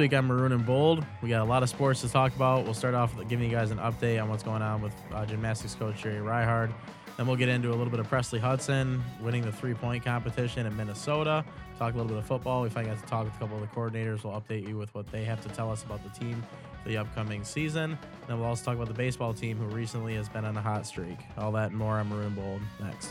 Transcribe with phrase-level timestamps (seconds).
[0.00, 1.04] week on Maroon and Bold.
[1.22, 2.64] We got a lot of sports to talk about.
[2.64, 5.74] We'll start off giving you guys an update on what's going on with uh, gymnastics
[5.74, 6.72] coach Jerry Reighard.
[7.16, 10.64] Then we'll get into a little bit of Presley Hudson winning the three point competition
[10.64, 11.44] in Minnesota.
[11.78, 12.62] Talk a little bit of football.
[12.62, 14.24] We finally got to talk with a couple of the coordinators.
[14.24, 16.42] We'll update you with what they have to tell us about the team
[16.82, 17.98] for the upcoming season.
[18.26, 20.86] Then we'll also talk about the baseball team who recently has been on a hot
[20.86, 21.18] streak.
[21.36, 23.10] All that and more on Maroon Bold next.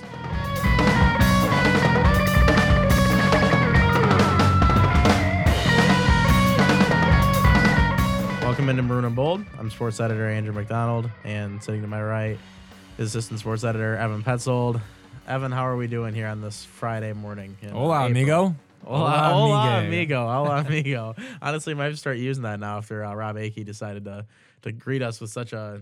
[8.60, 9.46] Welcome into Maroon and Bold.
[9.58, 12.38] I'm sports editor Andrew McDonald, and sitting to my right
[12.98, 14.82] is assistant sports editor Evan Petzold.
[15.30, 17.56] Evan, how are we doing here on this Friday morning?
[17.62, 18.12] in Hola, April?
[18.12, 18.56] amigo.
[18.84, 20.28] Hola, hola, amigo.
[20.28, 21.16] Hola, amigo.
[21.42, 24.26] Honestly, I might start using that now after uh, Rob Akey decided to
[24.64, 25.82] to greet us with such a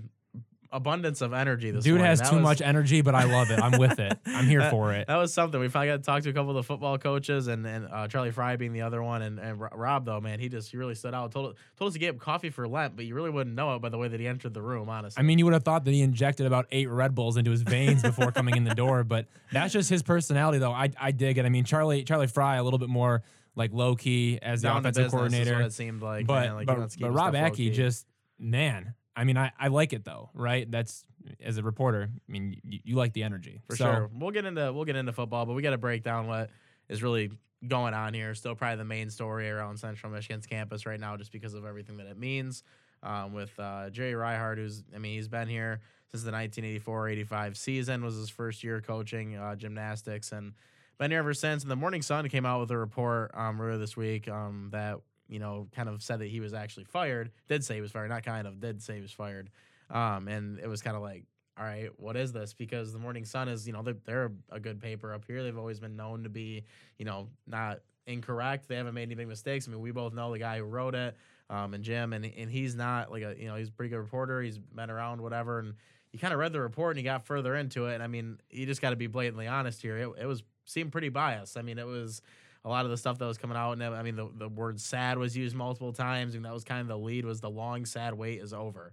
[0.71, 2.05] abundance of energy this Dude morning.
[2.07, 3.59] has That too was- much energy, but I love it.
[3.59, 4.17] I'm with it.
[4.25, 5.07] I'm here that- for it.
[5.07, 5.59] That was something.
[5.59, 8.07] We finally got to talk to a couple of the football coaches, and and uh,
[8.07, 10.95] Charlie Frye being the other one, and, and Rob though, man, he just he really
[10.95, 11.31] stood out.
[11.31, 13.81] Told told us to get him coffee for Lent, but you really wouldn't know it
[13.81, 14.89] by the way that he entered the room.
[14.89, 17.51] Honestly, I mean, you would have thought that he injected about eight Red Bulls into
[17.51, 20.71] his veins before coming in the door, but that's just his personality, though.
[20.71, 21.45] I, I dig it.
[21.45, 23.23] I mean, Charlie Charlie Frye a little bit more
[23.55, 26.27] like low key as the down offensive coordinator, it seemed like.
[26.27, 26.55] but man.
[26.55, 28.05] Like, but, wants to keep but Rob stuff just
[28.37, 28.93] man.
[29.17, 30.69] I mean, I, I like it though, right?
[30.69, 31.03] That's
[31.43, 32.09] as a reporter.
[32.11, 34.09] I mean, you, you like the energy for So, sure.
[34.13, 36.51] We'll get into we'll get into football, but we got to break down what
[36.87, 37.31] is really
[37.67, 38.35] going on here.
[38.35, 41.97] Still, probably the main story around Central Michigan's campus right now, just because of everything
[41.97, 42.63] that it means.
[43.03, 48.03] Um, with uh, Jerry Reighard, who's I mean, he's been here since the 1984-85 season.
[48.03, 50.53] Was his first year coaching uh, gymnastics, and
[50.99, 51.63] been here ever since.
[51.63, 54.97] And the Morning Sun came out with a report um, earlier this week um, that
[55.29, 57.31] you know kind of said that he was actually fired.
[57.47, 58.59] Did say he was fired, not kind of.
[58.59, 59.49] Did say he was fired.
[59.89, 61.23] Um, and it was kind of like
[61.59, 62.53] all right, what is this?
[62.53, 65.41] Because the Morning Sun is, you know, they're, they're a good paper up here.
[65.41, 66.63] They've always been known to be,
[66.99, 68.67] you know, not incorrect.
[68.67, 69.67] They haven't made any big mistakes.
[69.67, 71.15] I mean, we both know the guy who wrote it,
[71.49, 73.97] um, and Jim, and and he's not like a, you know, he's a pretty good
[73.97, 74.41] reporter.
[74.41, 75.59] He's been around, whatever.
[75.59, 75.73] And
[76.11, 77.95] you kind of read the report and you got further into it.
[77.95, 79.97] And I mean, you just got to be blatantly honest here.
[79.97, 81.57] It, it was seemed pretty biased.
[81.57, 82.21] I mean, it was
[82.67, 83.71] a lot of the stuff that was coming out.
[83.71, 86.35] And I mean, the, the word sad was used multiple times.
[86.35, 88.91] And that was kind of the lead was the long, sad wait is over.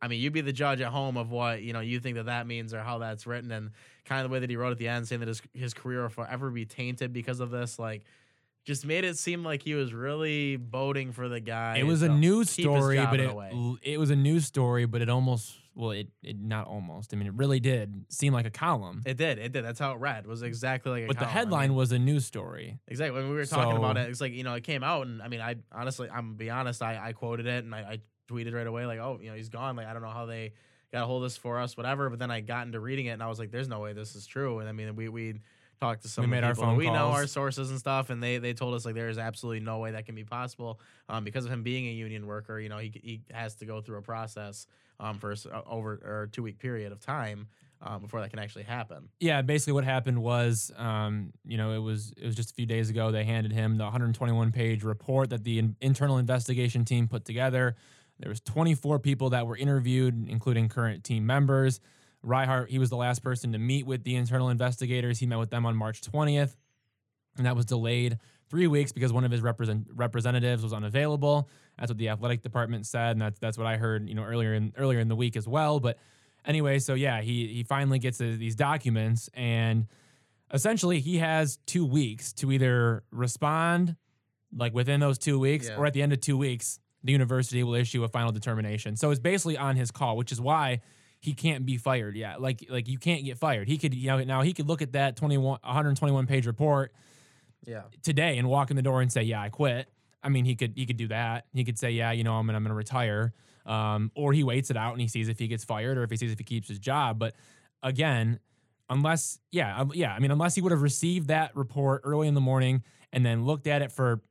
[0.00, 2.26] I mean, you be the judge at home of what you know you think that
[2.26, 3.70] that means or how that's written, and
[4.04, 6.02] kind of the way that he wrote at the end, saying that his his career
[6.02, 7.78] will forever be tainted because of this.
[7.78, 8.02] Like,
[8.64, 11.76] just made it seem like he was really voting for the guy.
[11.76, 13.50] It was a news story, but it a way.
[13.52, 17.12] l- it was a news story, but it almost well, it, it not almost.
[17.12, 19.02] I mean, it really did seem like a column.
[19.06, 19.38] It did.
[19.38, 19.64] It did.
[19.64, 20.24] That's how it read.
[20.24, 21.04] It was exactly like.
[21.04, 21.36] A but the column.
[21.36, 22.78] I headline mean, was a news story.
[22.88, 24.08] exactly when we were talking about it.
[24.08, 26.50] It's like you know it came out, and I mean, I honestly, I'm gonna be
[26.50, 26.82] honest.
[26.82, 29.48] I I quoted it and I, I tweeted right away like, oh, you know, he's
[29.48, 29.76] gone.
[29.76, 30.52] Like I don't know how they
[30.92, 32.10] got a hold of this for us, whatever.
[32.10, 34.14] But then I got into reading it and I was like, there's no way this
[34.14, 34.58] is true.
[34.58, 35.40] And I mean, we we
[35.82, 38.52] talked to some made our phone we know our sources and stuff, and they they
[38.52, 41.50] told us like there is absolutely no way that can be possible um, because of
[41.50, 42.60] him being a union worker.
[42.60, 44.66] You know, he he has to go through a process
[45.00, 47.48] um for a uh, over or two week period of time.
[47.84, 49.08] Um, before that can actually happen.
[49.18, 52.64] Yeah, basically what happened was, um, you know, it was it was just a few
[52.64, 57.08] days ago they handed him the 121 page report that the in- internal investigation team
[57.08, 57.74] put together.
[58.20, 61.80] There was 24 people that were interviewed, including current team members.
[62.24, 65.18] Reighard, he was the last person to meet with the internal investigators.
[65.18, 66.54] He met with them on March 20th,
[67.36, 68.18] and that was delayed
[68.48, 71.48] three weeks because one of his represent- representatives was unavailable.
[71.78, 74.54] That's what the athletic department said, and that's that's what I heard, you know, earlier
[74.54, 75.80] in earlier in the week as well.
[75.80, 75.98] But
[76.44, 79.86] anyway, so yeah, he he finally gets the- these documents, and
[80.52, 83.96] essentially he has two weeks to either respond,
[84.54, 85.76] like within those two weeks, Yeah.
[85.76, 88.94] or at the end of two weeks, the university will issue a final determination.
[88.96, 90.82] So it's basically on his call, which is why
[91.22, 92.42] he can't be fired yet.
[92.42, 93.68] Like like you can't get fired.
[93.68, 96.92] He could you know now he could look at that 21 121 page report
[97.64, 97.82] Yeah.
[98.02, 99.88] today and walk in the door and say, "Yeah, I quit."
[100.22, 101.46] I mean, he could he could do that.
[101.54, 103.32] He could say, "Yeah, you know, I'm gonna I'm gonna retire,"
[103.66, 106.10] um, or he waits it out and he sees if he gets fired or if
[106.10, 107.20] he sees if he keeps his job.
[107.20, 107.34] But
[107.84, 108.40] again,
[108.90, 112.34] unless yeah um, yeah, I mean, unless he would have received that report early in
[112.34, 112.82] the morning
[113.12, 114.22] and then looked at it for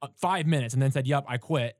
[0.00, 1.76] uh, five minutes and then said, "Yep, I quit."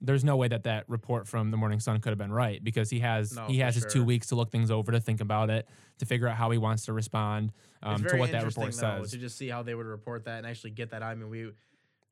[0.00, 2.88] There's no way that that report from the Morning Sun could have been right because
[2.88, 5.50] he has No, he has his two weeks to look things over, to think about
[5.50, 5.68] it,
[5.98, 7.52] to figure out how he wants to respond
[7.82, 9.10] um, to what that report though, says.
[9.10, 11.02] to just see how they would report that and actually get that.
[11.02, 11.50] I mean, we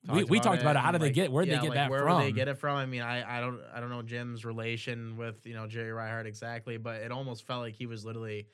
[0.09, 0.81] We- we talked about it.
[0.81, 2.77] How did they get- where'd they get like, that where would they get it from?
[2.77, 6.27] I mean, I, I don't I don't know Jim's relation with you know Jerry Reighard
[6.27, 8.47] exactly, but it almost felt like he was literally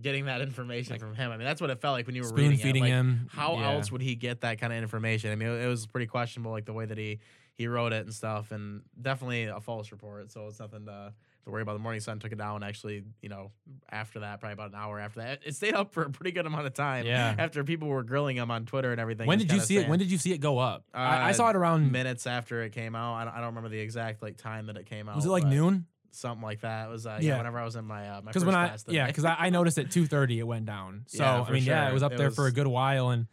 [0.00, 1.30] getting that information from him.
[1.30, 2.88] I mean, that's what it felt like when you were Spoon reading feeding it.
[2.88, 3.28] Like, him.
[3.30, 3.72] How yeah.
[3.72, 5.30] else would he get that kind of information?
[5.30, 7.20] I mean, it, it was pretty questionable, like the way that he
[7.54, 10.30] he wrote it and stuff, and definitely a false report.
[10.32, 11.12] So it's nothing to
[11.44, 11.72] to worry about.
[11.72, 13.50] The Morning Sun took it down actually, you know,
[13.90, 15.40] after that, probably about an hour after that.
[15.44, 17.04] It stayed up for a pretty good amount of time.
[17.04, 17.34] Yeah.
[17.36, 19.26] After people were grilling him on Twitter and everything.
[19.26, 19.88] When did you see it?
[19.88, 20.84] When did you see it go up?
[20.94, 21.90] I, I Uh, saw it around.
[21.90, 23.14] minutes after it came out.
[23.14, 25.16] I don't, I don't remember the exact like time that it came out.
[25.16, 25.86] Was it like noon?
[26.12, 26.86] Something like that.
[26.86, 27.30] It was uh, yeah.
[27.30, 27.36] Yeah.
[27.38, 29.50] Whenever I was in my uh, my first when I class yeah, because I, I
[29.50, 31.04] noticed at two thirty it went down.
[31.08, 33.26] So Yeah, I mean, yeah, it was up It there for a good while, and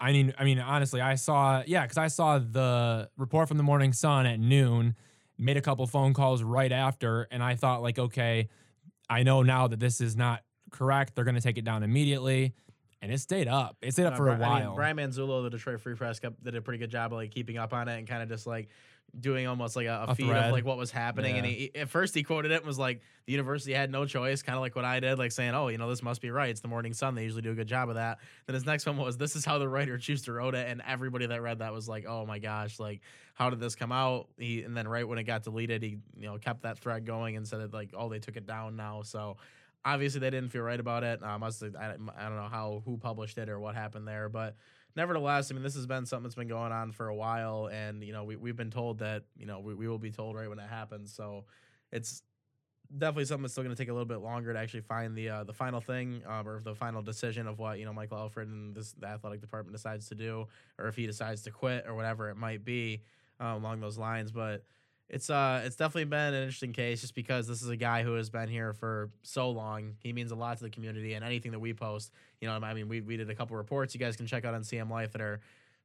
[0.00, 3.62] I mean, I mean, honestly, I saw yeah, because I saw the report from the
[3.62, 4.96] Morning Sun at noon,
[5.38, 8.48] made a couple phone calls right after, and I thought like, okay,
[9.08, 11.14] I know now that this is not correct.
[11.14, 12.54] They're gonna take it down immediately,
[13.02, 13.76] and it stayed up.
[13.82, 14.74] It stayed up Uh, for a I mean, while.
[14.74, 17.56] Brian Manzullo, the Detroit Free Press, kept, did a pretty good job of like keeping
[17.58, 18.68] up on it and kind of just like
[19.18, 20.44] doing almost like a, a A feed thread.
[20.46, 21.36] of like what was happening.
[21.36, 24.40] And he, at first he quoted it and was like, "The university had no choice,"
[24.42, 26.48] kind of like what I did, like saying, "Oh, you know, this must be right.
[26.50, 27.16] It's the Morning Sun.
[27.16, 29.44] They usually do a good job of that." Then his next one was, "This is
[29.44, 32.38] how the writer Schuster wrote it," and everybody that read that was like, "Oh my
[32.38, 33.00] gosh, like
[33.34, 36.26] how did this come out?" He and then right when it got deleted, he you
[36.28, 39.02] know kept that thread going and said that like, "Oh, they took it down now."
[39.02, 39.38] So
[39.84, 41.22] obviously they didn't feel right about it.
[41.22, 44.56] Um, must I, I don't know how who published it or what happened there, but
[44.96, 48.02] nevertheless, I mean this has been something that's been going on for a while, and
[48.02, 50.48] you know we we've been told that you know we, we will be told right
[50.48, 51.12] when it happens.
[51.14, 51.44] So
[51.92, 52.22] it's
[52.98, 55.28] definitely something that's still going to take a little bit longer to actually find the
[55.28, 58.48] uh, the final thing um, or the final decision of what you know Michael Alford
[58.48, 60.46] and this the athletic department decides to do,
[60.78, 63.02] or if he decides to quit or whatever it might be
[63.40, 64.64] uh, along those lines, but
[65.12, 68.14] it's uh it's definitely been an interesting case just because this is a guy who
[68.14, 69.96] has been here for so long.
[70.02, 72.12] He means a lot to the community and anything that we post.
[72.40, 74.54] You know, I mean, we we did a couple reports you guys can check out
[74.54, 75.40] on CM Life that are,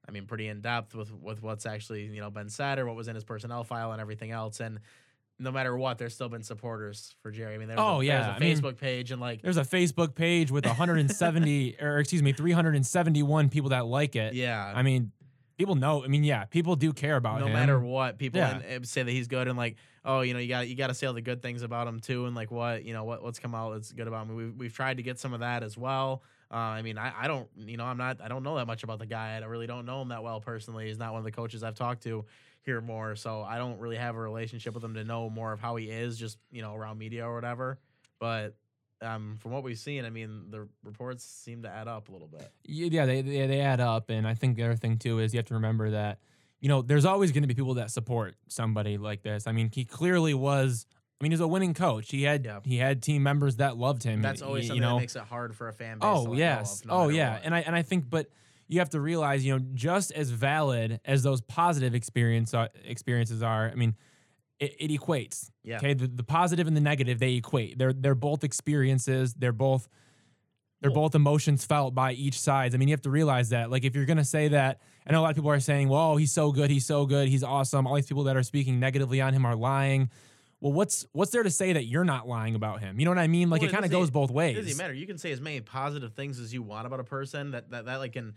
[0.08, 2.96] I mean, pretty in depth with with what's actually you know been said or what
[2.96, 4.60] was in his personnel file and everything else.
[4.60, 4.80] And
[5.38, 7.56] no matter what, there's still been supporters for Jerry.
[7.56, 9.58] I mean, there's Oh, a, yeah, there's a I mean- Facebook page and like There's
[9.58, 14.34] a Facebook page with 170 or excuse me, 371 people that like it.
[14.34, 15.12] yeah, I mean,
[15.58, 16.04] people know.
[16.04, 17.54] I mean, yeah, people do care about no him.
[17.54, 18.80] No matter what people Yeah.
[18.84, 21.08] say that he's good and like oh you know you got you got to say
[21.08, 23.56] all the good things about him too and like what you know what what's come
[23.56, 26.22] out that's good about him we've, we've tried to get some of that as well
[26.52, 28.84] uh, I mean I, I don't you know I'm not I don't know that much
[28.84, 31.26] about the guy I really don't know him that well personally he's not one of
[31.26, 32.26] the coaches I've talked to
[32.62, 35.60] here more so I don't really have a relationship with him to know more of
[35.60, 37.80] how he is just you know around media or whatever
[38.20, 38.56] but
[39.06, 42.28] um, from what we've seen I mean the reports seem to add up a little
[42.28, 45.34] bit yeah, they, they they add up, and I think the other thing too is
[45.34, 46.20] you have to remember that
[46.60, 49.46] you know there's always going to be people that support somebody like this.
[49.48, 50.86] I mean, he clearly was.
[51.22, 52.12] I mean, he's a winning coach.
[52.12, 52.60] He had Yeah.
[52.66, 54.22] he had team members that loved him.
[54.22, 56.34] that's always you something know, that makes it hard for a fan base to Oh
[56.34, 56.84] yes.
[56.84, 57.34] no oh yeah.
[57.34, 57.42] what.
[57.46, 58.28] And I and I think, but
[58.68, 63.44] you have to realize, you know, just as valid as those positive experience uh, experiences
[63.44, 63.70] are.
[63.70, 63.96] I mean,
[64.60, 65.50] it, it equates.
[65.64, 65.78] Yeah.
[65.78, 65.94] Okay.
[65.94, 67.78] The, the positive and the negative they equate.
[67.78, 69.34] They're they're both experiences.
[69.34, 69.88] They're both
[70.82, 72.76] they're both emotions felt by each side.
[72.76, 73.72] I mean, you have to realize that.
[73.72, 76.12] Like, if you're gonna say that, I know a lot of people are saying, "Well,
[76.12, 78.80] oh, he's so good, he's so good, he's awesome." All these people that are speaking
[78.80, 80.12] negatively on him are lying.
[80.62, 83.00] Well, what's what's there to say that you're not lying about him?
[83.00, 83.50] You know what I mean?
[83.50, 84.58] Like, Well, it it kind of goes both ways.
[84.58, 84.94] It doesn't matter.
[84.94, 87.86] You can say as many positive things as you want about a person that that,
[87.86, 88.36] that like can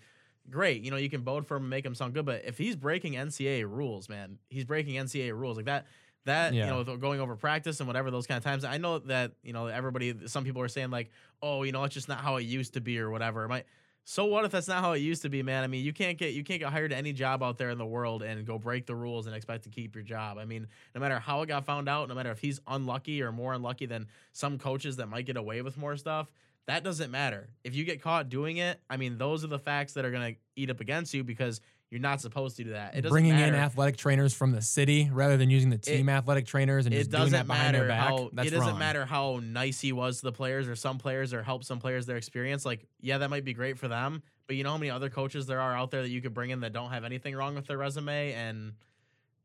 [0.51, 0.83] great.
[0.83, 2.77] You know, you can vote for him and make him sound good, but if he's
[2.77, 5.87] breaking NCAA rules, man, he's breaking NCAA rules like that.
[6.29, 6.65] That Yeah.
[6.77, 8.65] you know, going over practice and whatever those kind of times.
[8.65, 10.15] I know that you know everybody.
[10.29, 11.11] Some people are saying like,
[11.43, 13.49] oh, you know, it's just not how it used to be or whatever.
[14.05, 15.65] So what if that's not how it used to be, man?
[15.65, 17.77] I mean, you can't get you can't get hired to any job out there in
[17.77, 20.39] the world and go break the rules and expect to keep your job.
[20.39, 23.33] I mean, no matter how it got found out, no matter if he's unlucky or
[23.33, 26.33] more unlucky than some coaches that might get away with more stuff,
[26.67, 27.51] that doesn't matter.
[27.65, 30.35] If you get caught doing it, I mean, those are the facts that are going
[30.35, 32.95] to eat up against you because you're not supposed to do that.
[32.95, 33.55] It doesn't bringing matter.
[33.55, 36.99] in athletic trainers from the city rather than using the team athletic trainers and it
[36.99, 38.09] just doing that behind their matter back.
[38.09, 38.79] how That's it doesn't wrong.
[38.79, 42.05] matter how nice he was to the players or some players or help some players
[42.05, 42.67] their experience.
[42.67, 45.47] Like, yeah, that might be great for them, but you know how many other coaches
[45.47, 47.67] there are out there that you could bring in that don't have anything wrong with
[47.67, 48.73] their resume and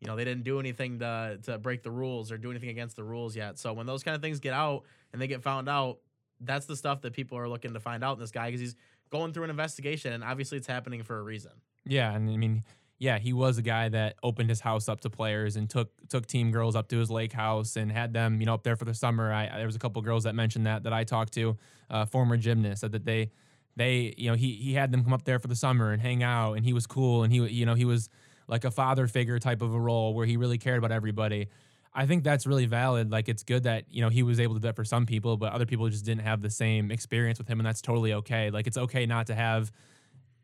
[0.02, 2.98] you know they didn't do anything to to break the rules or do anything against
[2.98, 3.58] the rules yet.
[3.58, 4.84] So when those kind of things get out
[5.14, 6.00] and they get found out,
[6.42, 8.76] that's the stuff that people are looking to find out in this guy because he's
[9.12, 11.52] going through an investigation and obviously it's happening for a reason.
[11.86, 12.64] Yeah, and I mean,
[13.00, 16.26] yeah, he was a guy that opened his house up to players and took took
[16.26, 18.86] team girls up to his lake house and had them, you know, up there for
[18.86, 19.34] the summer.
[19.34, 21.58] I there was a couple girls that mentioned that that I talked to,
[21.90, 23.32] uh, former gymnasts, said that they
[23.76, 26.24] they you know he he had them come up there for the summer and hang
[26.24, 28.08] out and he was cool and he you know he was
[28.48, 31.48] like a father figure type of a role where he really cared about everybody.
[31.96, 33.12] I think that's really valid.
[33.12, 35.36] Like it's good that you know he was able to do that for some people,
[35.38, 38.50] but other people just didn't have the same experience with him, and that's totally okay.
[38.50, 39.72] Like it's okay not to have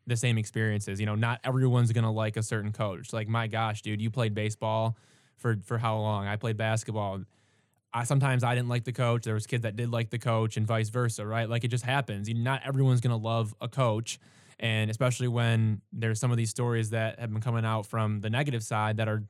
[0.07, 0.99] the same experiences.
[0.99, 3.13] You know, not everyone's gonna like a certain coach.
[3.13, 4.97] Like my gosh, dude, you played baseball
[5.37, 6.27] for for how long?
[6.27, 7.21] I played basketball.
[7.93, 9.23] I sometimes I didn't like the coach.
[9.23, 11.49] There was kids that did like the coach, and vice versa, right?
[11.49, 12.27] Like it just happens.
[12.29, 14.19] You, not everyone's gonna love a coach,
[14.59, 18.29] and especially when there's some of these stories that have been coming out from the
[18.29, 19.23] negative side that are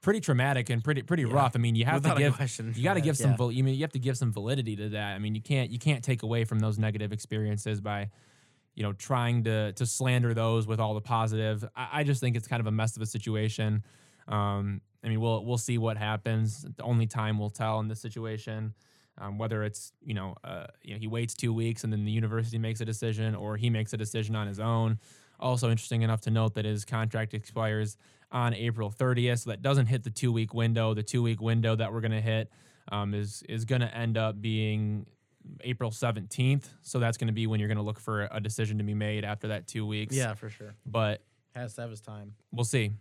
[0.00, 1.34] pretty traumatic and pretty pretty Yeah.
[1.34, 1.52] rough.
[1.54, 3.62] I mean, you have Without to give you got to Yeah, give some val- you
[3.62, 5.14] mean you have to give some validity to that.
[5.14, 8.10] I mean, you can't you can't take away from those negative experiences by
[8.74, 11.64] you know trying to to slander those with all the positive.
[11.76, 13.82] I, I just think it's kind of a mess of a situation.
[14.28, 16.64] Um, I mean, we'll we'll see what happens.
[16.76, 18.74] The only time will tell in this situation.
[19.18, 22.10] Um, whether it's you know uh, you know he waits two weeks and then the
[22.10, 24.98] university makes a decision or he makes a decision on his own.
[25.38, 27.96] Also interesting enough to note that his contract expires
[28.30, 30.94] on April 30th, so that doesn't hit the two week window.
[30.94, 32.50] The two week window that we're going to hit
[32.90, 35.06] um, is is going to end up being
[35.62, 36.64] April 17th.
[36.82, 38.94] So that's going to be when you're going to look for a decision to be
[38.94, 40.14] made after that two weeks.
[40.16, 40.74] Yeah, for sure.
[40.86, 41.22] but
[41.54, 42.34] Has to have his time.
[42.52, 42.92] we'll see.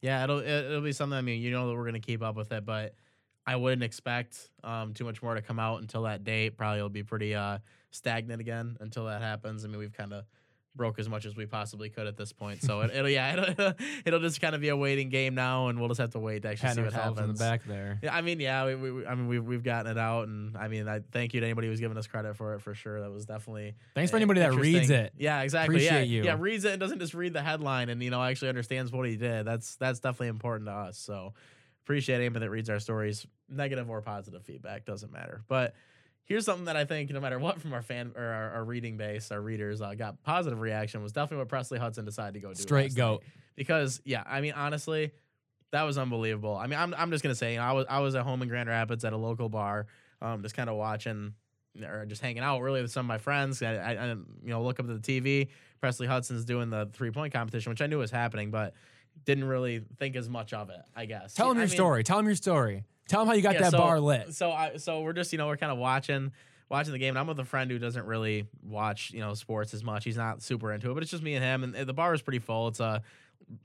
[0.00, 1.16] Yeah, it'll it, it'll be something.
[1.18, 2.94] I mean, you know that we're gonna keep up with it, but
[3.46, 6.56] I wouldn't expect um, too much more to come out until that date.
[6.56, 7.58] Probably it'll be pretty uh,
[7.90, 9.64] stagnant again until that happens.
[9.64, 10.24] I mean, we've kind of
[10.78, 12.62] broke as much as we possibly could at this point.
[12.62, 13.74] So it, it'll yeah, it'll,
[14.06, 16.40] it'll just kind of be a waiting game now, and we'll just have to wait
[16.42, 17.18] to actually see Patting what happens.
[17.18, 17.98] in the back there.
[18.02, 20.68] Yeah, I mean, yeah, we, we, I mean, we've we've gotten it out, and I
[20.68, 23.02] mean, I thank you to anybody who's given us credit for it for sure.
[23.02, 25.12] That was definitely Thanks for anybody that reads it.
[25.18, 25.82] Yeah, exactly.
[25.84, 26.24] yeah, Appreciate you.
[26.24, 29.06] yeah, reads it and doesn't just read the headline and you know actually understands what
[29.06, 29.46] he did.
[29.46, 30.96] That's that's definitely important to us.
[30.96, 31.34] So
[31.84, 35.42] appreciate anybody that reads our stories, negative or positive feedback doesn't matter.
[35.48, 35.74] But
[36.28, 38.96] here's something that I think no matter what from our fan or our, our reading
[38.96, 42.52] base, our readers uh, got positive reaction was definitely what Presley Hudson decided to go
[42.52, 42.60] do.
[42.60, 43.22] Straight goat.
[43.56, 45.12] because yeah, I mean honestly.
[45.70, 46.56] That was unbelievable.
[46.56, 48.40] I mean, I'm, I'm just gonna say, you know, I was I was at home
[48.40, 49.86] in Grand Rapids at a local bar,
[50.22, 51.34] um, just kind of watching
[51.82, 53.62] or just hanging out really with some of my friends.
[53.62, 55.48] I, I, I you know look up to the TV.
[55.80, 58.74] Presley Hudson's doing the three point competition, which I knew was happening, but
[59.24, 60.80] didn't really think as much of it.
[60.96, 61.34] I guess.
[61.34, 62.04] Tell him I your mean, story.
[62.04, 62.84] Tell him your story.
[63.08, 64.34] Tell him how you got yeah, that so- bar lit.
[64.34, 66.32] So I so we're just you know we're kind of watching
[66.68, 67.10] watching the game.
[67.10, 70.04] And I'm with a friend who doesn't really watch you know sports as much.
[70.04, 71.74] He's not super into it, but it's just me and him.
[71.74, 72.68] And the bar is pretty full.
[72.68, 73.02] It's a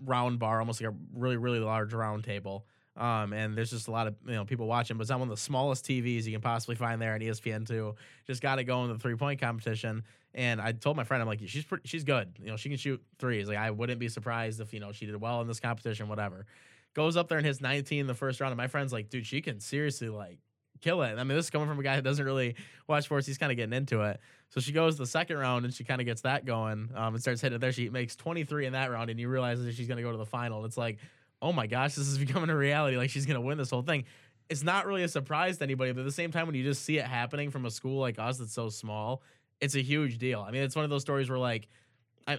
[0.04, 2.66] round bar, almost like a really really large round table.
[2.96, 5.30] Um, and there's just a lot of you know people watching, but it's on one
[5.30, 7.96] of the smallest TVs you can possibly find there on ESPN two.
[8.28, 10.04] Just got to go in the three point competition.
[10.36, 12.28] And I told my friend, I'm like, she's pretty, she's good.
[12.42, 13.48] You know, she can shoot threes.
[13.48, 16.46] Like I wouldn't be surprised if you know she did well in this competition, whatever.
[16.94, 19.26] Goes up there and hits 19 in the first round, and my friend's like, dude,
[19.26, 20.40] she can seriously like
[20.82, 21.14] kill it.
[21.18, 22.56] I mean, this is coming from a guy who doesn't really
[22.88, 23.26] watch sports.
[23.26, 24.20] He's kind of getting into it.
[24.50, 27.22] So she goes the second round and she kind of gets that going um, and
[27.22, 27.72] starts hitting it there.
[27.72, 30.18] She makes 23 in that round, and you realize that she's going to go to
[30.18, 30.66] the final.
[30.66, 31.00] It's like,
[31.42, 32.98] oh my gosh, this is becoming a reality.
[32.98, 34.06] Like she's going to win this whole thing.
[34.50, 36.84] It's not really a surprise to anybody, but at the same time, when you just
[36.84, 39.24] see it happening from a school like us that's so small,
[39.62, 40.42] it's a huge deal.
[40.42, 41.70] I mean, it's one of those stories where like,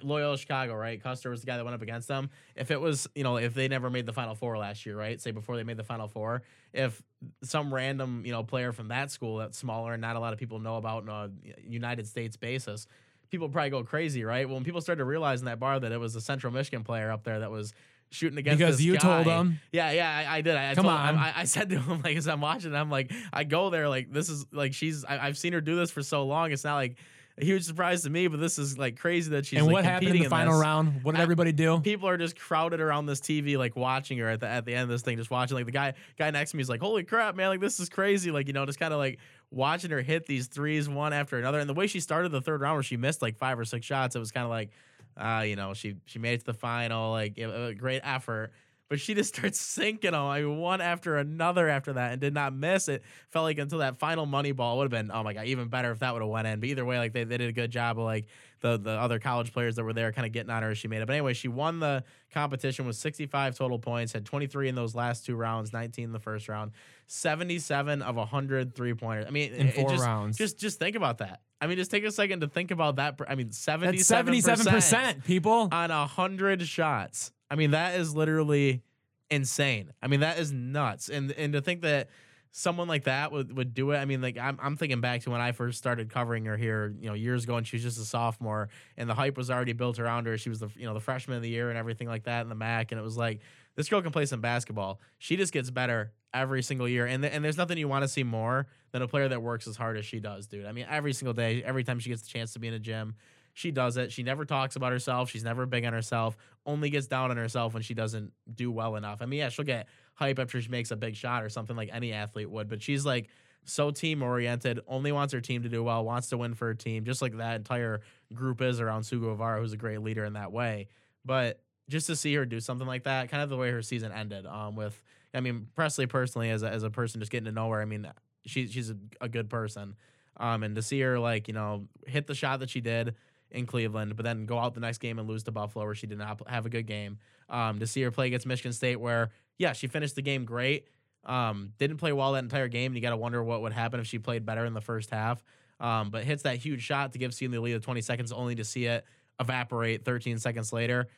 [0.03, 1.03] Loyola Chicago, right?
[1.03, 2.31] Custer was the guy that went up against them.
[2.57, 5.21] If it was, you know, if they never made the Final Four last year, right?
[5.21, 7.03] Say before they made the Final Four, if
[7.43, 10.39] some random, you know, player from that school that's smaller and not a lot of
[10.39, 12.87] people know about on a United States basis,
[13.31, 14.47] people probably go crazy, right?
[14.47, 16.85] Well, when people started to realize in that bar that it was a Central Michigan
[16.85, 17.73] player up there that was
[18.11, 19.39] shooting against Because you told guy.
[19.41, 19.59] him.
[19.73, 20.55] Yeah, yeah, I, I did.
[20.57, 21.19] I, I Come told him- on.
[21.19, 24.13] I, I said to him like as I'm watching, I'm like, I go there like
[24.13, 25.05] this is like she's.
[25.05, 26.53] I, I've seen her do this for so long.
[26.53, 26.97] It's not like
[27.37, 29.59] a huge surprise to me, but this is like crazy that she's.
[29.59, 30.63] and like, what happened in the final this.
[30.63, 31.03] round?
[31.03, 31.81] What did I- everybody do?
[31.81, 34.83] People are just crowded around this TV, like watching her at the at the end
[34.85, 35.57] of this thing, just watching.
[35.57, 37.49] Like the guy guy next to me is like, "Holy crap, man!
[37.49, 39.19] Like this is crazy!" Like you know, just kind of like
[39.51, 41.59] watching her hit these threes one after another.
[41.59, 43.85] And the way she started the third round, where she missed like five or six
[43.85, 44.71] shots, it was kind of like,
[45.17, 48.53] uh, you know, she she made it to the final, like a great effort.
[48.91, 52.35] But she just starts sinking them, I mean, one after another after that, and did
[52.35, 53.03] not miss it.
[53.31, 55.91] Felt like until that final money ball would have been, oh my god, even better
[55.91, 56.61] if that would have went in.
[56.61, 58.27] But either way, like they, they did a good job of like
[58.61, 60.89] the the other college players that were there, kind of getting on her as she
[60.89, 61.07] made it.
[61.07, 65.25] But anyway, she won the competition with 65 total points, had 23 in those last
[65.25, 66.73] two rounds, 19 in the first round,
[67.07, 69.27] 77 of 100 three pointers.
[69.27, 70.37] I mean, In it- it four just, rounds.
[70.39, 71.41] Just just think about that.
[71.61, 73.19] I mean, just take a second to think about that.
[73.27, 75.69] I mean, 77 That's seventy-seven percent, people.
[75.73, 77.33] on a hundred shots.
[77.51, 78.83] I mean, that is literally
[79.31, 79.93] insane.
[80.03, 81.09] I mean, that is nuts.
[81.09, 82.09] And and to think that
[82.57, 83.97] someone like that would, would do it.
[83.97, 86.95] I mean, like I'm I'm thinking back to when I first started covering her here,
[87.01, 89.73] you know, years ago, and she was just a sophomore, and the hype was already
[89.73, 90.39] built around her.
[90.39, 92.49] She was the you know the freshman of the year and everything like that in
[92.49, 93.41] the MAC, and it was like
[93.75, 95.01] this girl can play some basketball.
[95.19, 98.09] She just gets better every single year, and th- and there's nothing you want to
[98.09, 100.65] see more than a player that works as hard as she does, dude.
[100.65, 102.79] I mean, every single day, every time she gets the chance to be in a
[102.79, 103.17] gym.
[103.55, 104.11] She does it.
[104.13, 105.31] She never talks about herself.
[105.31, 106.37] She's never big on herself.
[106.67, 109.23] Only gets down on herself when she doesn't do well enough.
[109.23, 111.89] I mean, yeah, she'll get hype after she makes a big shot or something like
[111.93, 113.29] any athlete would, but she's like
[113.65, 116.75] so team oriented, only wants her team to do well, wants to win for her
[116.75, 118.03] team, just like that entire
[118.35, 120.89] group is around Sugu Avara, who's a great leader in that way.
[121.25, 124.13] But just to see her do something like that, kind of the way her season
[124.13, 125.01] ended, um, with
[125.33, 127.81] I mean Presley personally as a, as a person just getting to know her.
[127.81, 128.11] I mean,
[128.47, 129.97] she she's a, a good person,
[130.39, 133.15] um, and to see her like you know hit the shot that she did
[133.51, 136.07] in Cleveland, but then go out the next game and lose to Buffalo, where she
[136.07, 137.19] did not have a good game.
[137.49, 140.87] Um, to see her play against Michigan State, where yeah, she finished the game great.
[141.25, 142.93] Um, didn't play well that entire game.
[142.93, 145.11] And you got to wonder what would happen if she played better in the first
[145.11, 145.43] half.
[145.81, 148.55] Um, but hits that huge shot to give Seton the lead of 20 seconds, only
[148.57, 149.05] to see it
[149.41, 151.09] evaporate 13 seconds later.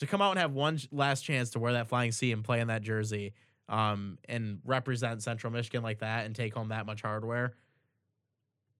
[0.00, 2.60] To come out and have one last chance to wear that flying C and play
[2.60, 3.32] in that jersey
[3.68, 7.54] um, and represent Central Michigan like that and take home that much hardware,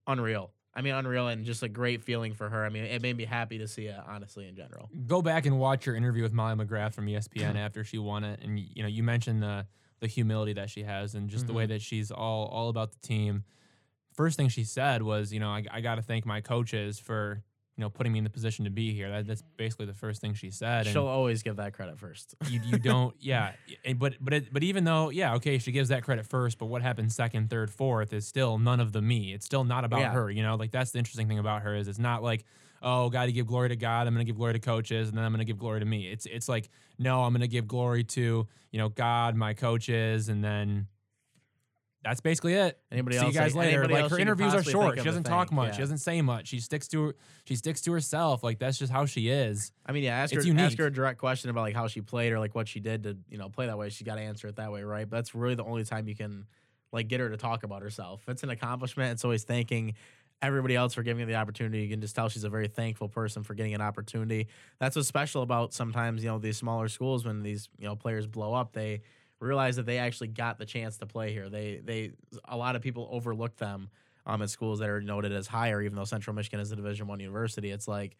[0.06, 0.52] unreal.
[0.76, 2.64] I mean, unreal and just a great feeling for her.
[2.64, 4.90] I mean, it made me happy to see it, honestly, in general.
[5.06, 8.40] Go back and watch your interview with Molly McGrath from ESPN after she won it,
[8.42, 9.66] and you know you mentioned the
[10.00, 11.47] the humility that she has and just mm-hmm.
[11.47, 11.73] the way mm-hmm.
[11.73, 13.45] that she's all all about the team.
[14.12, 17.42] First thing she said was, you know, I, I got to thank my coaches for
[17.76, 19.11] you know, putting me in the position to be here.
[19.11, 20.87] That, that's basically the first thing she said.
[20.87, 22.35] She'll always give that credit first.
[22.49, 23.52] you, you don't, yeah.
[23.85, 26.66] Eh, but but it, but even though, yeah, okay, she gives that credit first, but
[26.66, 29.35] what happens second, third, fourth is still none of the me.
[29.35, 30.12] It's still not about yeah.
[30.12, 30.30] her.
[30.30, 32.47] You know, like that's the interesting thing about her is it's not like,
[32.80, 34.06] oh, got to give glory to God.
[34.06, 35.87] I'm going to give glory to coaches, and then I'm going to give glory to
[35.87, 36.11] me.
[36.11, 40.30] It's it's like no, I'm going to give glory to you know God, my coaches,
[40.30, 40.87] and then
[42.06, 42.78] that's basically it.
[42.92, 43.34] Anybody See else?
[43.34, 43.84] you guys later.
[43.88, 44.96] Like her interviews are short.
[44.96, 45.70] She doesn't talk much.
[45.70, 45.75] Yeah.
[45.75, 46.46] She doesn't say much.
[46.46, 47.14] She sticks to her.
[47.44, 48.44] She sticks to herself.
[48.44, 49.72] Like that's just how she is.
[49.84, 50.16] I mean, yeah.
[50.16, 50.48] Ask it's her.
[50.48, 50.66] Unique.
[50.66, 53.02] Ask her a direct question about like how she played or like what she did
[53.02, 53.88] to you know play that way.
[53.88, 55.10] She got to answer it that way, right?
[55.10, 56.46] But that's really the only time you can
[56.92, 58.22] like get her to talk about herself.
[58.28, 59.10] It's an accomplishment.
[59.10, 59.94] It's always thanking
[60.42, 61.82] everybody else for giving her the opportunity.
[61.82, 64.46] You can just tell she's a very thankful person for getting an opportunity.
[64.78, 68.28] That's what's special about sometimes you know these smaller schools when these you know players
[68.28, 68.72] blow up.
[68.72, 69.00] They
[69.40, 71.49] realize that they actually got the chance to play here.
[71.49, 72.12] They they
[72.45, 73.90] a lot of people overlook them
[74.25, 77.07] um, at schools that are noted as higher, even though Central Michigan is a Division
[77.07, 77.71] One university.
[77.71, 78.16] It's like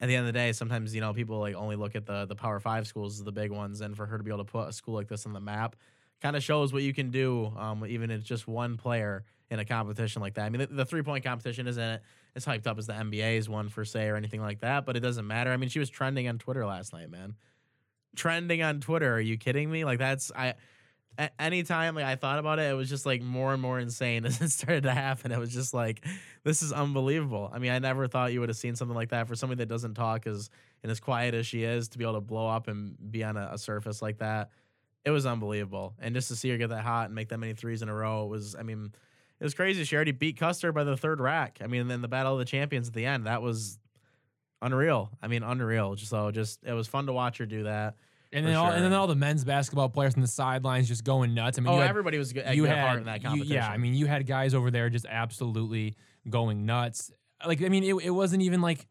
[0.00, 2.26] at the end of the day, sometimes you know people like only look at the
[2.26, 4.68] the Power Five schools the big ones, and for her to be able to put
[4.68, 5.76] a school like this on the map
[6.22, 9.58] kind of shows what you can do, um, even if it's just one player in
[9.58, 10.44] a competition like that.
[10.44, 12.02] I mean, the, the three point competition isn't it
[12.34, 15.00] as hyped up as the NBA's one for say or anything like that, but it
[15.00, 15.52] doesn't matter.
[15.52, 17.34] I mean, she was trending on Twitter last night, man
[18.14, 19.14] trending on Twitter.
[19.14, 19.84] Are you kidding me?
[19.84, 20.54] Like that's I.
[21.38, 24.40] anytime like I thought about it, it was just like more and more insane as
[24.40, 25.32] it started to happen.
[25.32, 26.04] It was just like,
[26.44, 27.50] this is unbelievable.
[27.52, 29.68] I mean, I never thought you would have seen something like that for somebody that
[29.68, 30.50] doesn't talk as
[30.82, 33.36] and as quiet as she is to be able to blow up and be on
[33.36, 34.50] a, a surface like that.
[35.04, 37.52] It was unbelievable, and just to see her get that hot and make that many
[37.52, 38.90] threes in a row was, I mean,
[39.38, 39.84] it was crazy.
[39.84, 41.58] She already beat Custer by the third rack.
[41.62, 43.78] I mean, and then the battle of the champions at the end, that was
[44.64, 45.10] unreal.
[45.22, 45.96] I mean, unreal.
[45.96, 47.96] So just it was fun to watch her do that.
[48.32, 51.34] And then, all, and then all the men's basketball players on the sidelines just going
[51.34, 51.56] nuts.
[51.56, 53.52] I mean, oh, had, everybody was good, you had, in that competition.
[53.52, 55.94] You, yeah, I mean, you had guys over there just absolutely
[56.28, 57.12] going nuts.
[57.46, 58.88] Like, I mean, it, it wasn't even like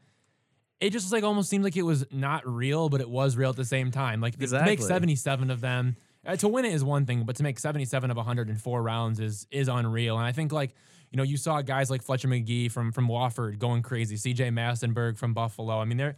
[0.84, 3.56] it just like almost seemed like it was not real, but it was real at
[3.56, 4.22] the same time.
[4.22, 4.76] Like exactly.
[4.76, 7.58] to make 77 of them, uh, to win it is one thing, but to make
[7.58, 10.18] 77 of 104 rounds is is unreal.
[10.18, 10.74] And I think like
[11.14, 14.50] you know you saw guys like Fletcher Magee from from Wofford going crazy, C.J.
[14.50, 15.80] Massinburg from Buffalo.
[15.80, 16.18] I mean, there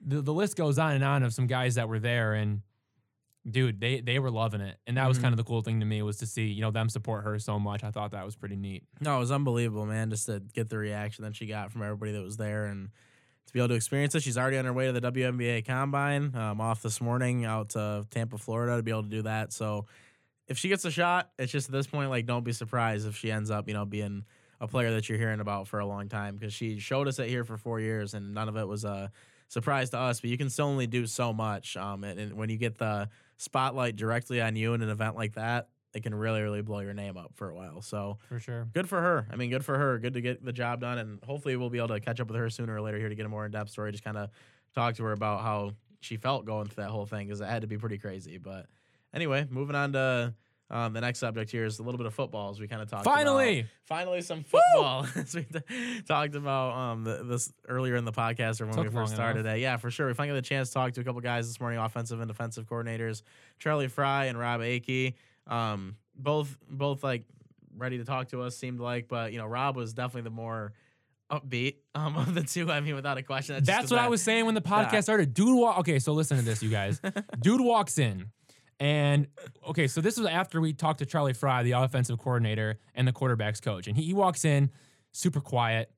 [0.00, 2.62] the, the list goes on and on of some guys that were there and
[3.50, 5.08] dude, they they were loving it, and that mm-hmm.
[5.08, 7.24] was kind of the cool thing to me was to see you know them support
[7.24, 7.82] her so much.
[7.82, 8.84] I thought that was pretty neat.
[9.00, 10.08] No, it was unbelievable, man.
[10.08, 12.90] Just to get the reaction that she got from everybody that was there, and
[13.46, 14.22] to be able to experience it.
[14.22, 16.34] She's already on her way to the WNBA Combine.
[16.36, 19.52] Um, off this morning out to Tampa, Florida, to be able to do that.
[19.52, 19.86] So
[20.48, 23.16] if she gets a shot, it's just at this point like don't be surprised if
[23.16, 24.24] she ends up you know being
[24.60, 27.28] a player that you're hearing about for a long time because she showed us it
[27.28, 29.10] here for four years and none of it was a
[29.48, 30.20] surprise to us.
[30.20, 31.76] But you can still only do so much.
[31.76, 35.34] Um, and, and when you get the spotlight directly on you in an event like
[35.34, 37.80] that, it can really, really blow your name up for a while.
[37.80, 39.26] So for sure, good for her.
[39.32, 39.98] I mean, good for her.
[39.98, 42.36] Good to get the job done, and hopefully we'll be able to catch up with
[42.36, 43.90] her sooner or later here to get a more in depth story.
[43.90, 44.28] Just kind of
[44.74, 47.62] talk to her about how she felt going through that whole thing because it had
[47.62, 48.36] to be pretty crazy.
[48.36, 48.66] But
[49.14, 50.34] anyway, moving on to
[50.70, 52.90] um, the next subject here is a little bit of football, as we kind of
[52.90, 53.04] talked.
[53.04, 53.70] Finally, about.
[53.86, 55.06] finally, some football.
[55.16, 58.84] as we t- talked about um, the, this earlier in the podcast or when Took
[58.84, 59.56] we first started enough.
[59.56, 59.60] it.
[59.60, 60.08] Yeah, for sure.
[60.08, 62.28] We finally got the chance to talk to a couple guys this morning, offensive and
[62.28, 63.22] defensive coordinators,
[63.58, 65.14] Charlie Frye and Rob Akey.
[65.46, 67.24] Um, both, both like
[67.74, 68.54] ready to talk to us.
[68.56, 70.74] Seemed like, but you know, Rob was definitely the more
[71.30, 72.70] upbeat um, of the two.
[72.70, 73.54] I mean, without a question.
[73.54, 75.32] That's, That's what that, I was saying when the podcast started.
[75.32, 75.78] Dude, walk.
[75.78, 77.00] Okay, so listen to this, you guys.
[77.40, 78.30] Dude walks in.
[78.80, 79.26] And
[79.68, 83.12] okay, so this was after we talked to Charlie Frye, the offensive coordinator and the
[83.12, 83.88] quarterbacks coach.
[83.88, 84.70] And he, he walks in
[85.12, 85.90] super quiet.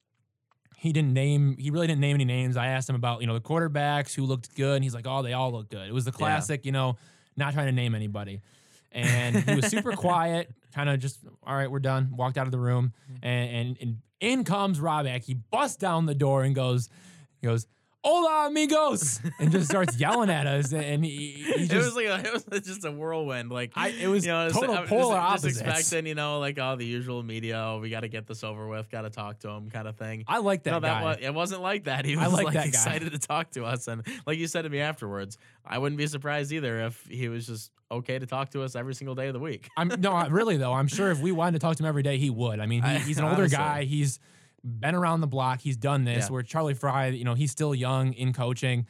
[0.76, 2.56] He didn't name, he really didn't name any names.
[2.56, 4.76] I asked him about, you know, the quarterbacks who looked good.
[4.76, 5.86] And he's like, oh, they all look good.
[5.86, 6.68] It was the classic, yeah.
[6.68, 6.96] you know,
[7.36, 8.40] not trying to name anybody.
[8.90, 12.14] And he was super quiet, kind of just, all right, we're done.
[12.16, 12.94] Walked out of the room.
[13.12, 13.26] Mm-hmm.
[13.26, 16.88] And, and, and in comes Rob He busts down the door and goes,
[17.40, 17.66] he goes,
[18.02, 22.06] "Hola, amigos," and just starts yelling at us, and he, he just, it was like
[22.06, 23.50] a, it was just a whirlwind.
[23.50, 25.58] Like I- it was you know, total I'm uh, polar just, opposites.
[25.60, 27.58] Just expecting, you know, like all the usual media.
[27.58, 28.90] Oh, we got to get this over with.
[28.90, 30.24] Got to talk to him, kind of thing.
[30.26, 31.02] I like that no, guy.
[31.02, 32.04] was, it wasn't like that.
[32.04, 32.68] He was I like like that guy.
[32.68, 36.06] excited to talk to us, and like you said to me afterwards, I wouldn't be
[36.06, 39.34] surprised either if he was just okay to talk to us every single day of
[39.34, 39.68] the week.
[39.76, 40.72] I'm no, I- really though.
[40.72, 42.60] I'm sure if we wanted to talk to him every day, he would.
[42.60, 43.56] I mean, he, he's an older honestly.
[43.56, 43.84] guy.
[43.84, 44.20] He's
[44.64, 45.60] been around the block.
[45.60, 46.26] He's done this.
[46.26, 46.32] Yeah.
[46.32, 48.86] Where Charlie Frye, you know, he's still young in coaching,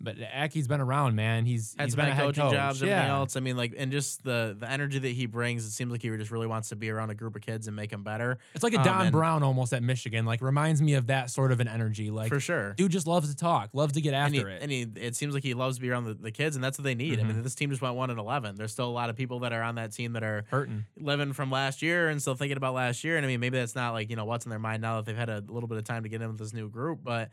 [0.00, 1.46] but Akey's been around, man.
[1.46, 2.52] He's Had he's some been a head coaching coach.
[2.52, 3.36] jobs, everything else.
[3.36, 5.64] I mean, like, and just the the energy that he brings.
[5.64, 7.74] It seems like he just really wants to be around a group of kids and
[7.76, 8.38] make them better.
[8.54, 10.26] It's like a Um, Don and- Brown almost at Michigan.
[10.26, 12.10] Like reminds me of that sort of an energy.
[12.10, 12.74] Like for sure.
[12.74, 14.62] dude just loves to talk, loves to get and he, after it.
[14.62, 16.76] and he, it seems like he loves to be around the, the kids, and that's
[16.78, 17.18] what they need.
[17.18, 17.26] I Mhm.
[17.28, 18.56] mean, this team just went one and eleven.
[18.56, 20.84] There's still a lot of people that are on that team that are Hurting.
[20.98, 23.16] living from last year and still thinking about last year.
[23.16, 25.06] And I mean, maybe that's not like you know what's in their mind now that
[25.06, 27.30] they've had a little bit of time to get in with this new group, but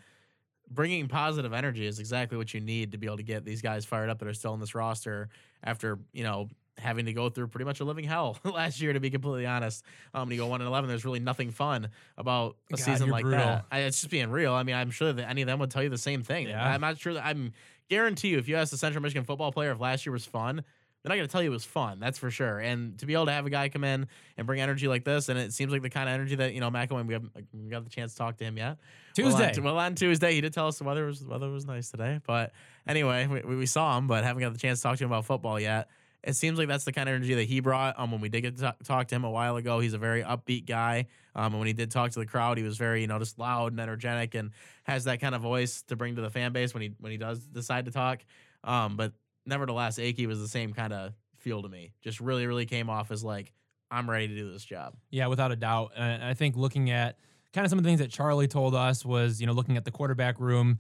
[0.74, 3.84] bringing positive energy is exactly what you need to be able to get these guys
[3.86, 5.30] fired up that are still in this roster
[5.64, 9.00] after you know having to go through pretty much a living hell last year to
[9.00, 12.56] be completely honest um when you go 1 and 11 there's really nothing fun about
[12.72, 13.40] a God, season like brutal.
[13.46, 15.70] that I, it's just being real i mean i'm sure that any of them would
[15.70, 16.66] tell you the same thing Yeah.
[16.74, 17.52] i'm not sure that i'm
[17.90, 20.64] guarantee you if you ask the central michigan football player if last year was fun
[21.02, 22.00] they're not going to tell you it was fun.
[22.00, 22.60] That's for sure.
[22.60, 25.30] And to be able to have a guy come in and bring energy like this,
[25.30, 27.08] and it seems like the kind of energy that you know McElwain.
[27.08, 28.78] We haven't like, we got the chance to talk to him yet.
[29.18, 29.58] Well, Tuesday.
[29.58, 31.90] on, well, on Tuesday, he did tell us the weather was the weather was nice
[31.90, 32.20] today.
[32.26, 32.52] But
[32.88, 35.26] anyway, we, we saw him, but haven't got the chance to talk to him about
[35.26, 35.90] football yet.
[36.24, 38.00] It seems like that's the kind of energy that he brought.
[38.00, 39.98] Um, when we did get to talk, talk to him a while ago, he's a
[39.98, 41.08] very upbeat guy.
[41.34, 43.40] Um, and when he did talk to the crowd, he was very you know just
[43.40, 44.52] loud and energetic, and
[44.84, 47.18] has that kind of voice to bring to the fan base when he when he
[47.18, 48.20] does decide to talk.
[48.64, 49.14] Um, but
[49.45, 51.93] nevertheless, Akey was the same kind of feel to me.
[52.01, 53.51] Just really, really came off as like
[53.89, 54.95] I'm ready to do this job.
[55.10, 55.91] Yeah, without a doubt.
[55.97, 57.17] And I think looking at
[57.54, 59.84] kind of some of the things that Charlie told us was, you know, looking at
[59.84, 60.80] the quarterback room,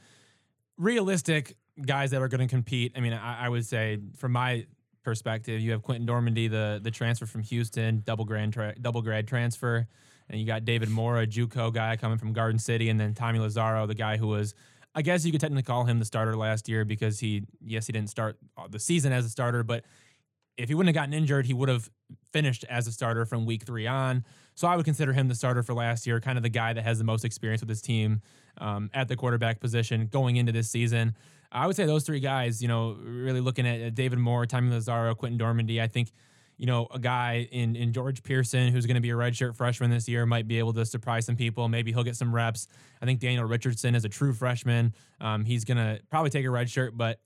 [0.77, 2.93] realistic guys that are going to compete.
[2.95, 4.65] I mean, I, I would say from my
[5.03, 9.27] perspective, you have Quentin Dormady, the the transfer from Houston, double grad tra- double grad
[9.27, 9.87] transfer,
[10.29, 13.87] and you got David Moore, JUCO guy coming from Garden City, and then Tommy Lazzaro,
[13.87, 14.53] the guy who was.
[14.93, 17.93] I guess you could technically call him the starter last year because he, yes, he
[17.93, 18.37] didn't start
[18.69, 19.85] the season as a starter, but
[20.57, 21.89] if he wouldn't have gotten injured, he would have
[22.33, 24.25] finished as a starter from week three on.
[24.55, 26.83] So I would consider him the starter for last year, kind of the guy that
[26.83, 28.21] has the most experience with his team
[28.57, 31.15] um, at the quarterback position going into this season.
[31.51, 35.15] I would say those three guys, you know, really looking at David Moore, Tommy Lazzaro,
[35.17, 36.11] Quentin Dormady, I think,
[36.61, 39.89] you know, a guy in, in George Pearson who's going to be a redshirt freshman
[39.89, 41.67] this year might be able to surprise some people.
[41.67, 42.67] Maybe he'll get some reps.
[43.01, 44.93] I think Daniel Richardson is a true freshman.
[45.19, 47.19] Um, he's going to probably take a redshirt, but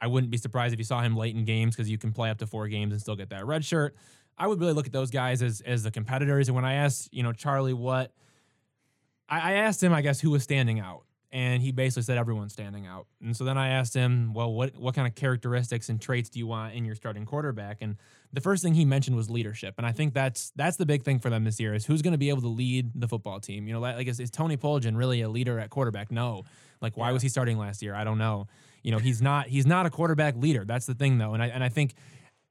[0.00, 2.30] I wouldn't be surprised if you saw him late in games because you can play
[2.30, 3.90] up to four games and still get that redshirt.
[4.36, 6.48] I would really look at those guys as as the competitors.
[6.48, 8.12] And when I asked, you know, Charlie what
[9.28, 11.04] I, I asked him, I guess, who was standing out.
[11.34, 13.08] And he basically said everyone's standing out.
[13.20, 16.38] And so then I asked him, well, what what kind of characteristics and traits do
[16.38, 17.78] you want in your starting quarterback?
[17.80, 17.96] And
[18.32, 19.74] the first thing he mentioned was leadership.
[19.76, 22.12] And I think that's that's the big thing for them this year is who's going
[22.12, 23.66] to be able to lead the football team.
[23.66, 26.12] You know, like is, is Tony Poljan really a leader at quarterback?
[26.12, 26.44] No.
[26.80, 27.14] Like why Yeah.
[27.14, 27.96] was he starting last year?
[27.96, 28.46] I don't know.
[28.84, 30.64] You know, he's not he's not a quarterback leader.
[30.64, 31.34] That's the thing though.
[31.34, 31.94] And I and I think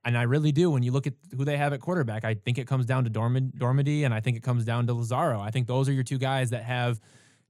[0.03, 2.57] and I really do when you look at who they have at quarterback, I think
[2.57, 5.39] it comes down to Dormad, Dormady and I think it comes down to Lazzaro.
[5.39, 6.99] I think those are your two guys that have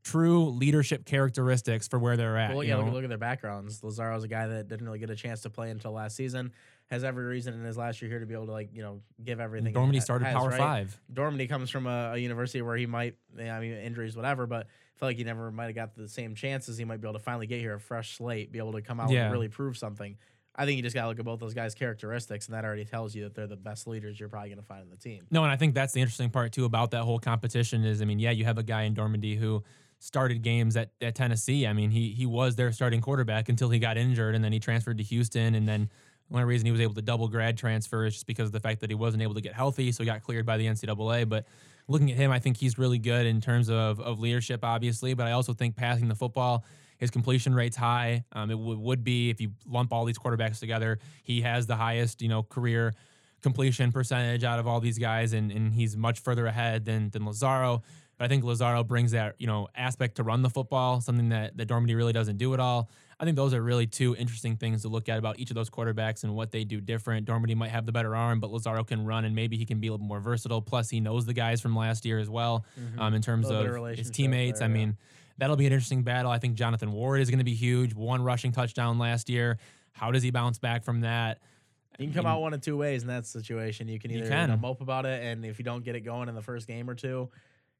[0.03, 2.53] true leadership characteristics for where they're at.
[2.53, 2.91] Well, yeah, look, know?
[2.91, 3.81] look at their backgrounds.
[3.81, 6.51] Lazzaro's a guy that didn't really get a chance to play until last season.
[6.91, 9.01] Has every reason in his last year here to be able to like you know
[9.23, 9.73] give everything.
[9.73, 10.57] Dormady started has, Power right?
[10.57, 11.01] Five.
[11.11, 14.99] Dormady comes from a, a university where he might, I mean, injuries, whatever, but I
[14.99, 16.77] feel like he never might have got the same chances.
[16.77, 18.99] He might be able to finally get here a fresh slate, be able to come
[18.99, 19.23] out Yeah.
[19.23, 20.17] and really prove something.
[20.55, 22.85] I think you just got to look at both those guys' characteristics, and that already
[22.85, 25.25] tells you that they're the best leaders you're probably going to find in the team.
[25.31, 28.05] No, and I think that's the interesting part too about that whole competition is I
[28.05, 29.63] mean, yeah, you have a guy in Dormady who
[30.03, 31.65] started games at, at Tennessee.
[31.65, 34.59] I mean, he he was their starting quarterback until he got injured and then he
[34.59, 35.89] transferred to Houston and then
[36.29, 38.59] the only reason he was able to double grad transfer is just because of the
[38.59, 41.27] fact that he wasn't able to get healthy, so he got cleared by the NCAA.
[41.27, 41.45] But
[41.87, 45.13] looking at him, I think he's really good in terms of of leadership, obviously.
[45.13, 46.65] But I also think passing the football,
[46.97, 48.25] his completion rate's high.
[48.33, 50.99] Um, it w- would be if you lump all these quarterbacks together.
[51.23, 52.93] He has the highest, you know, career
[53.41, 57.23] completion percentage out of all these guys, and, and he's much further ahead than than
[57.23, 57.83] Lazzaro.
[58.17, 61.57] But I think Lazzaro brings that you know aspect to run the football, something that
[61.57, 62.89] that Dormady really doesn't do at all.
[63.19, 65.69] I think those are really two interesting things to look at about each of those
[65.69, 67.25] quarterbacks and what they do different.
[67.27, 69.87] Dormady might have the better arm, but Lazzaro can run, and maybe he can be
[69.87, 70.61] a little more versatile.
[70.61, 72.65] Plus, he knows the guys from last year as well,
[72.97, 74.59] um, in terms of of his teammates.
[74.59, 74.77] there, I yeah.
[74.77, 74.97] mean,
[75.37, 76.31] that'll be an interesting battle.
[76.31, 77.93] I think Jonathan Ward is going to be huge.
[77.93, 79.57] One rushing touchdown last year.
[79.93, 81.39] How does he bounce back from that?
[81.99, 83.87] You can come I mean- out one of two ways in that situation.
[83.87, 84.49] You can You either can.
[84.49, 86.67] You know, mope about it, and if you don't get it going in the first
[86.67, 87.29] game or two,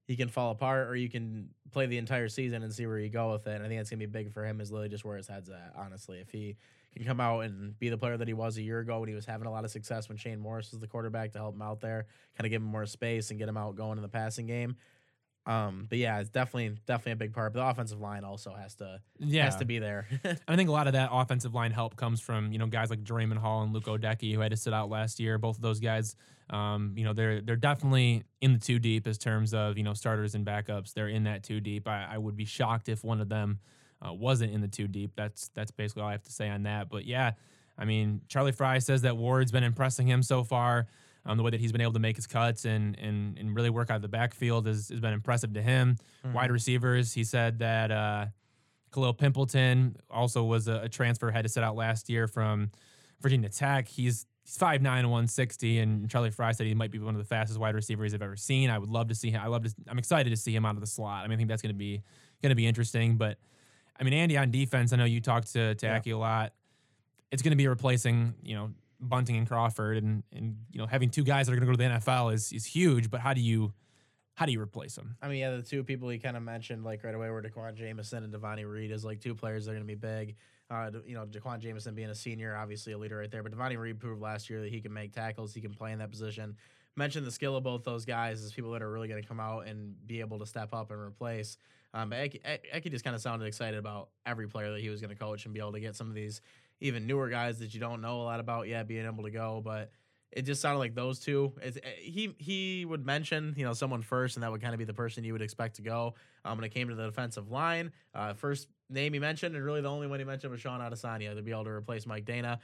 [0.06, 3.10] he can fall apart, or you can play the entire season and see where you
[3.10, 3.56] go with it.
[3.56, 4.60] And I think that's gonna be big for him.
[4.62, 5.74] Is literally just where his head's at.
[5.76, 6.58] Honestly, if he
[6.96, 9.16] can come out and be the player that he was a year ago when he
[9.16, 11.62] was having a lot of success when Shane Morris was the quarterback to help him
[11.62, 12.06] out there,
[12.38, 14.76] kind of give him more space and get him out going in the passing game.
[15.46, 17.54] Um, but yeah, it's definitely definitely a big part.
[17.54, 20.08] But the offensive line also has to Yeah, has to be there.
[20.48, 23.04] I think a lot of that offensive line help comes from you know guys like
[23.04, 25.38] Draymond Hall and Luke Goedeke who had to sit out last year.
[25.38, 26.16] Both of those guys,
[26.50, 29.94] um, you know, they're they're definitely in the two deep as terms of you know
[29.94, 30.94] starters and backups.
[30.94, 31.88] They're in that two deep.
[31.90, 33.60] I, I would be shocked if one of them
[34.06, 35.12] uh, wasn't in the two deep.
[35.16, 36.88] That's that's basically all I have to say on that.
[36.90, 37.32] But yeah,
[37.78, 40.88] I mean, Charlie Frye says that Ward's been impressing him so far.
[41.26, 43.70] Um, the way that he's been able to make his cuts and and, and really
[43.70, 45.98] work out of the backfield has, has been impressive to him.
[46.34, 48.26] Wide receivers, he said that uh,
[48.94, 52.72] Khalil Pimpleton also was a, a transfer, had to sit out last year from
[53.22, 53.88] Virginia Tech.
[53.88, 57.26] He's he's 5'9 and 160, and Charlie Frye said he might be one of the
[57.28, 58.70] fastest wide receivers I've ever seen.
[58.70, 59.42] I would love to see him.
[59.42, 59.74] I love to.
[59.88, 61.24] I'm excited to see him out of the slot.
[61.24, 62.04] I mean, I think that's going to be
[62.42, 63.16] going to be interesting.
[63.16, 63.38] But
[63.98, 64.92] I mean, Andy on defense.
[64.92, 66.00] I know you talked to to Yeah.
[66.00, 66.54] Akey a lot.
[67.32, 68.72] It's going to be replacing you know
[69.08, 71.84] Bunting and Crawford, and and you know having two guys that are going to go
[71.84, 73.10] to the NFL is is huge.
[73.10, 73.74] But how do you
[74.36, 75.16] how do you replace them?
[75.22, 77.76] I mean, yeah, the two people he kind of mentioned like right away were Daquan
[77.76, 80.36] Jameson and Devontae Reed as like two players that are going to be big.
[80.70, 83.78] Uh, you know, Daquan Jameson being a senior, obviously a leader right there, but Devontae
[83.78, 86.56] Reed proved last year that he can make tackles, he can play in that position.
[86.96, 89.40] Mentioned the skill of both those guys as people that are really going to come
[89.40, 91.58] out and be able to step up and replace.
[91.94, 95.10] Um, but Akey just kind of sounded excited about every player that he was going
[95.10, 96.42] to coach and be able to get some of these
[96.84, 99.62] even newer guys that you don't know a lot about yet being able to go.
[99.64, 99.92] But
[100.32, 101.54] it just sounded like those two.
[101.62, 104.80] It's, eh, he he would mention you know someone first, and that would kind of
[104.80, 106.16] be the person you would expect to go.
[106.46, 109.82] Um, when it came to the defensive line, uh, first name he mentioned, and really
[109.82, 112.60] the only one he mentioned was Sean Adesanya to be able to replace Mike Danna.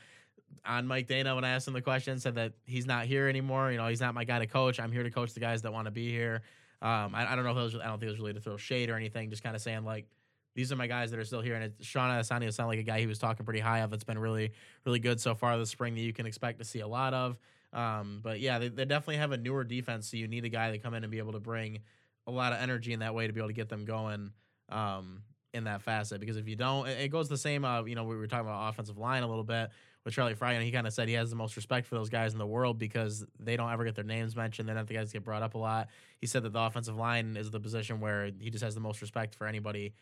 [0.66, 3.72] On Mike Danna, when I asked him the question, said that he's not here anymore.
[3.72, 4.80] You know, he's not my guy to coach.
[4.80, 6.42] I'm here to coach the guys that want to be here.
[6.82, 7.76] Um, I, I don't know if it was.
[7.76, 9.30] I don't think it was really to throw shade or anything.
[9.30, 10.08] Just kind of saying like.
[10.56, 12.84] These are my guys that are still here, and it, Sean Adesanya sounded like a
[12.84, 13.94] guy he was talking pretty high of.
[13.94, 14.52] It's been really,
[14.86, 17.38] really good so far this spring that you can expect to see a lot of.
[17.72, 20.72] Um, but yeah, they, they definitely have a newer defense, so you need a guy
[20.72, 21.80] to come in and be able to bring
[22.28, 24.32] a lot of energy in that way to be able to get them going
[24.70, 25.22] um,
[25.54, 26.20] in that facet.
[26.20, 27.64] Because if you don't, it, it goes the same.
[27.64, 29.70] Uh, you know, we were talking about offensive line a little bit
[30.04, 32.10] with Charlie Frye, and he kind of said he has the most respect for those
[32.10, 34.68] guys in the world because they don't ever get their names mentioned.
[34.68, 35.90] They're not the guys get brought up a lot.
[36.20, 39.02] He said that the offensive line is the position where he just has the most
[39.02, 39.94] respect for anybody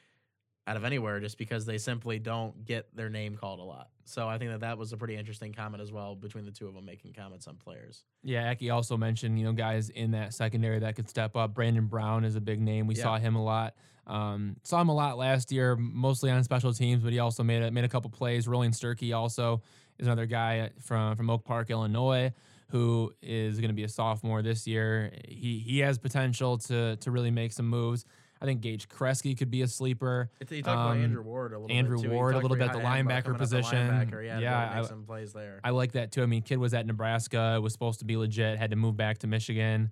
[0.67, 3.87] out of anywhere just because they simply don't get their name called a lot.
[4.03, 6.67] So I think that that was a pretty interesting comment as well between the two
[6.67, 8.03] of them making comments on players.
[8.21, 11.53] Yeah, Akey also mentioned, you know, guys in that secondary that could step up.
[11.53, 12.85] Brandon Brown is a big name.
[12.85, 13.03] We Yeah.
[13.03, 13.75] saw him a lot.
[14.05, 17.63] Um, saw him a lot last year, mostly on special teams, but he also made
[17.63, 18.45] a, made a couple plays.
[18.47, 19.61] Rolling Sturkey also
[19.99, 22.33] is another guy from from Oak Park, Illinois,
[22.69, 25.11] who is going to be a sophomore this year.
[25.27, 28.05] He he has potential to to really make some moves.
[28.41, 30.29] I think Gage Kresge could be a sleeper.
[30.39, 32.09] You talked Um, about Andrew Ward a little Andrew bit.
[32.09, 33.89] He Ward a little bit, the end about linebacker the position.
[33.89, 34.25] linebacker.
[34.25, 35.59] Yeah, Yeah, I- make some plays there.
[35.63, 36.23] I like that too.
[36.23, 39.17] I mean, kid was at Nebraska, was supposed to be legit, had to move back
[39.19, 39.91] to Michigan.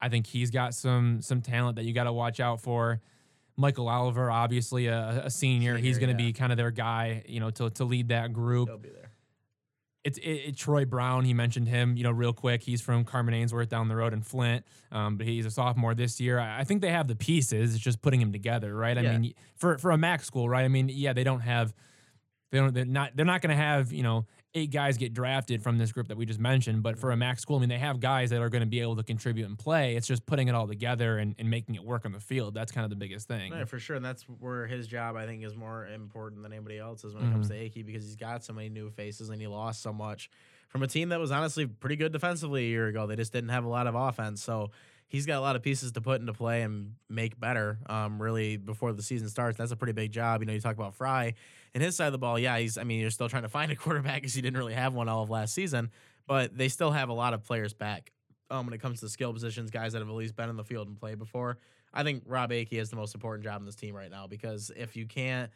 [0.00, 3.00] I think he's got some some talent that you got to watch out for.
[3.56, 6.28] Michael Oliver, obviously a, a senior, he's going to yeah.
[6.28, 8.68] be kind of their guy, you know, to to lead that group.
[10.04, 10.34] He'll be there.
[10.34, 11.24] It's it, it- Troy Brown.
[11.24, 12.62] He mentioned him, you know, real quick.
[12.62, 16.20] He's from Carman Ainsworth down the road in Flint, um, but he's a sophomore this
[16.20, 16.38] year.
[16.38, 17.74] I, I think they have the pieces.
[17.74, 18.96] It's just putting him together, right?
[18.96, 19.18] I Yeah.
[19.18, 20.64] mean, for for a MAC school, right?
[20.64, 21.74] I mean, yeah, they don't have,
[22.50, 25.62] they don't, they're not, they're not going to have, you know, eight guys get drafted
[25.62, 26.82] from this group that we just mentioned.
[26.82, 28.80] But for a max school, I mean, they have guys that are going to be
[28.80, 29.96] able to contribute and play.
[29.96, 32.54] It's just putting it all together and, and making it work on the field.
[32.54, 33.52] That's kind of the biggest thing.
[33.52, 33.96] Yeah, for sure.
[33.96, 37.32] And that's where his job, I think, is more important than anybody else's when it
[37.32, 40.30] comes to Akey because he's got so many new faces and he lost so much
[40.68, 43.06] from a team that was honestly pretty good defensively a year ago.
[43.06, 44.42] They just didn't have a lot of offense.
[44.42, 44.70] So
[45.08, 48.56] he's got a lot of pieces to put into play and make better um, really
[48.56, 49.58] before the season starts.
[49.58, 50.42] That's a pretty big job.
[50.42, 51.34] You know, you talk about Frye
[51.74, 52.38] and his side of the ball.
[52.38, 54.74] Yeah, he's, I mean, you're still trying to find a quarterback because he didn't really
[54.74, 55.90] have one all of last season,
[56.26, 58.10] but they still have a lot of players back.
[58.50, 60.64] Um, when it comes to skill positions, guys that have at least been in the
[60.64, 61.58] field and played before,
[61.92, 64.70] I think Rob Akey has the most important job in this team right now because
[64.76, 65.50] if you can't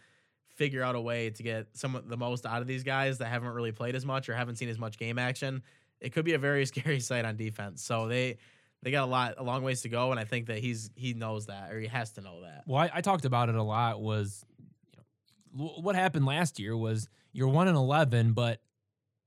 [0.58, 3.26] figure out a way to get some of the most out of these guys that
[3.26, 5.62] haven't really played as much or haven't seen as much game action,
[6.00, 7.82] it could be a very scary sight on defense.
[7.82, 8.38] So they
[8.82, 11.12] they got a lot a long ways to go, and I think that he's he
[11.14, 12.64] knows that or he has to know that.
[12.66, 14.00] Well, I, I talked about it a lot.
[14.00, 14.57] Was you
[15.54, 18.60] what happened last year was you're one and eleven, but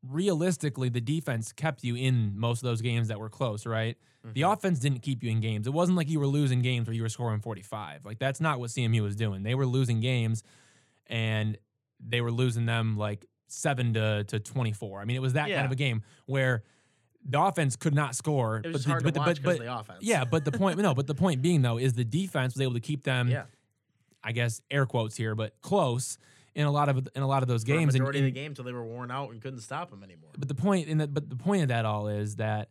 [0.08, 3.66] realistically, the defense kept you in most of those games that were close.
[3.66, 4.54] Right, the Mhm.
[4.54, 5.68] offense didn't keep you in games.
[5.68, 8.06] It wasn't like you were losing games where you were scoring 45.
[8.06, 9.44] Like that's not what CMU was doing.
[9.44, 10.44] They were losing games,
[11.08, 11.58] and
[12.00, 15.02] they were losing them like seven to to 24.
[15.02, 16.64] I mean, it was that kind of a game where
[17.24, 18.62] the offense could not score.
[18.64, 20.00] It was but the, hard but to the, watch but, but the offense.
[20.02, 22.74] yeah, but the point no, but the point being though is the defense was able
[22.74, 23.28] to keep them.
[23.30, 23.44] yeah.
[24.24, 26.18] I guess air quotes here, but close
[26.54, 27.96] in a lot of in a lot of those For games.
[27.96, 30.30] and- majority of the game until they were worn out and couldn't stop them anymore.
[30.38, 32.70] but the point in that but the point of that all is that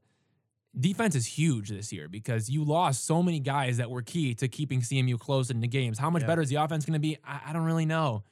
[0.79, 4.47] defense is huge this year because you lost so many guys that were key to
[4.49, 5.99] keeping CMU close in the games.
[5.99, 6.29] How much Yeah.
[6.29, 7.17] better is the offense going to be?
[7.25, 8.23] I, I don't really know.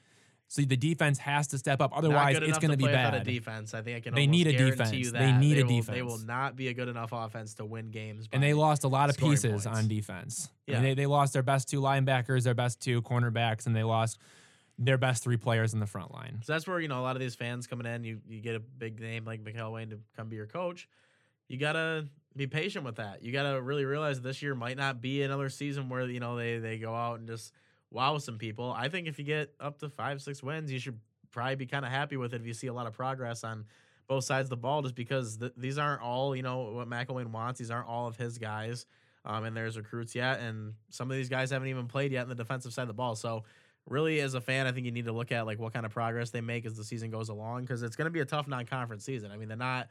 [0.50, 1.92] So the defense has to step up.
[1.94, 3.14] Otherwise, it's going to be bad.
[3.14, 3.74] A defense.
[3.74, 4.14] I think I can.
[4.14, 4.90] They need a defense.
[5.12, 8.28] They need a will, They will not be a good enough offense to win games.
[8.32, 9.66] and they lost a lot of pieces points.
[9.66, 10.48] on defense.
[10.66, 10.88] I mean, Yeah.
[10.88, 14.18] they, they lost their best two linebackers, their best two cornerbacks, and they lost
[14.78, 16.40] their best three players in the front line.
[16.44, 18.04] So that's where you know a lot of these fans coming in.
[18.04, 20.88] You you get a big name like McElwain to come be your coach.
[21.48, 22.06] You gotta
[22.36, 23.22] be patient with that.
[23.22, 26.58] You gotta really realize this year might not be another season where you know they
[26.58, 27.52] they go out and just
[27.90, 28.74] wow some people.
[28.76, 30.98] I think if you get up to five six wins, you should
[31.30, 33.66] probably be kind of happy with it if you see a lot of progress on
[34.06, 34.82] both sides of the ball.
[34.82, 37.58] Just because th- these aren't all you know what McElwain wants.
[37.58, 38.86] These aren't all of his guys.
[39.24, 42.28] Um, and there's recruits yet, and some of these guys haven't even played yet in
[42.28, 43.14] the defensive side of the ball.
[43.14, 43.44] So
[43.88, 45.92] really as a fan i think you need to look at like what kind of
[45.92, 48.46] progress they make as the season goes along because it's going to be a tough
[48.46, 49.88] non-conference season i mean they're not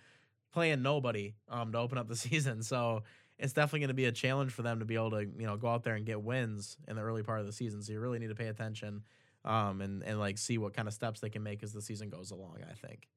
[0.53, 3.03] playing nobody um, to open up the season so
[3.39, 5.57] it's definitely going to be a challenge for them to be able to you know
[5.57, 7.99] go out there and get wins in the early part of the season so you
[7.99, 9.03] really need to pay attention
[9.45, 12.09] um, and and like see what kind of steps they can make as the season
[12.09, 13.07] goes along i think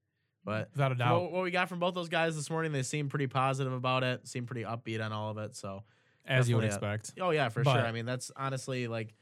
[0.45, 1.23] but Without a doubt.
[1.23, 4.03] what, what we got from both those guys this morning they seem pretty positive about
[4.05, 5.83] it seem pretty upbeat on all of it so
[6.27, 7.13] as you would a- expect.
[7.21, 7.83] Oh yeah, for But- sure.
[7.87, 9.15] I mean, that's honestly like,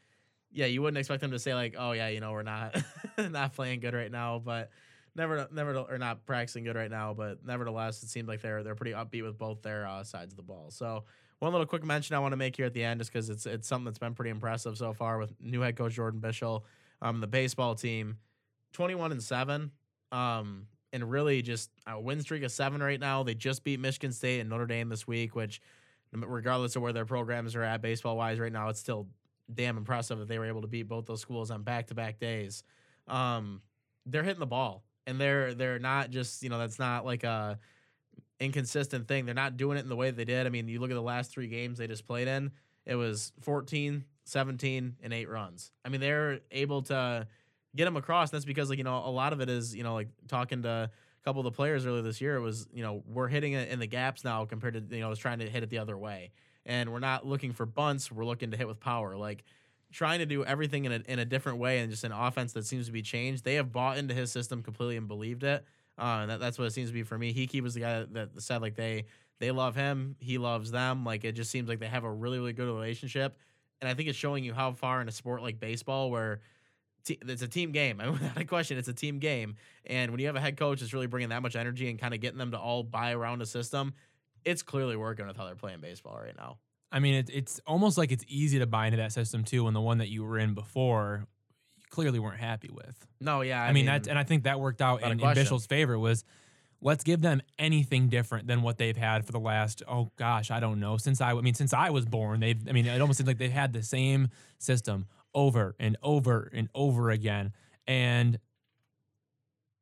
[0.51, 2.77] yeah, you wouldn't expect them to say like, oh yeah, you know, we're not
[3.19, 4.71] not playing good right now, but
[5.19, 8.75] never, never, or not practicing good right now, but nevertheless, it seemed like they're they're
[8.75, 10.71] pretty upbeat with both their uh, sides of the ball.
[10.71, 11.05] So
[11.41, 13.45] one little quick mention I want to make here at the end, just because it's
[13.45, 16.63] it's something that's been pretty impressive so far with new head coach Jordan Bischel,
[17.03, 18.17] um, the baseball team,
[18.73, 19.73] twenty one and seven,
[20.13, 23.23] um, and really just a win streak of seven right now.
[23.23, 25.61] They just beat Michigan State and Notre Dame this week, which
[26.13, 29.09] regardless of where their programs are at baseball wise right now, it's still
[29.53, 32.19] damn impressive that they were able to beat both those schools on back to back
[32.19, 32.63] days.
[33.07, 33.63] Um,
[34.07, 37.59] they're hitting the ball, and they're they're not just you know that's not like a
[38.39, 39.25] inconsistent thing.
[39.27, 40.47] They're not doing it in the way they did.
[40.47, 42.53] I mean, you look at the last three games they just played in.
[42.87, 45.73] It was 14, 17, and eight runs.
[45.85, 47.27] I mean, they're able to
[47.75, 48.31] get them across.
[48.31, 50.69] That's because like you know a lot of it is you know like talking to
[50.69, 50.91] a
[51.25, 52.37] couple of the players earlier this year.
[52.37, 55.09] It was you know we're hitting it in the gaps now compared to you know
[55.09, 56.33] was trying to hit it the other way,
[56.67, 58.13] and we're not looking for bunts.
[58.13, 59.17] We're looking to hit with power.
[59.17, 59.43] Like
[59.93, 62.67] trying to do everything in a, in a different way and just an offense that
[62.67, 63.45] seems to be changed.
[63.45, 65.65] They have bought into his system completely and believed it.
[65.97, 67.33] Uh, that, that's what it seems to be for me.
[67.33, 69.07] He was the guy that said like they
[69.41, 71.05] they love him, he loves them.
[71.05, 73.37] Like it just seems like they have a really really good relationship,
[73.81, 76.41] and I think it's showing you how far in a sport like baseball where
[77.05, 78.01] te- it's a team game.
[78.01, 79.57] I mean, without a question, it's a team game.
[79.87, 82.15] And when you have a head coach that's really bringing that much energy and kind
[82.15, 83.95] of getting them to all buy around a system,
[84.45, 86.59] it's clearly working with how they're playing baseball right now.
[86.91, 89.65] I mean, it, it's almost like it's easy to buy into that system too.
[89.65, 91.27] When the one that you were in before,
[91.77, 93.07] you clearly weren't happy with.
[93.21, 95.19] No, yeah, I, mean, that's and I think that worked out in, in.
[95.19, 96.25] Bischel's favor was
[96.81, 100.61] let's give them anything different than what they've had for the last oh gosh I
[100.61, 103.19] don't know since I I mean since I was born they've I mean it almost
[103.19, 107.53] seems like they've had the same system over and over and over again
[107.87, 108.39] and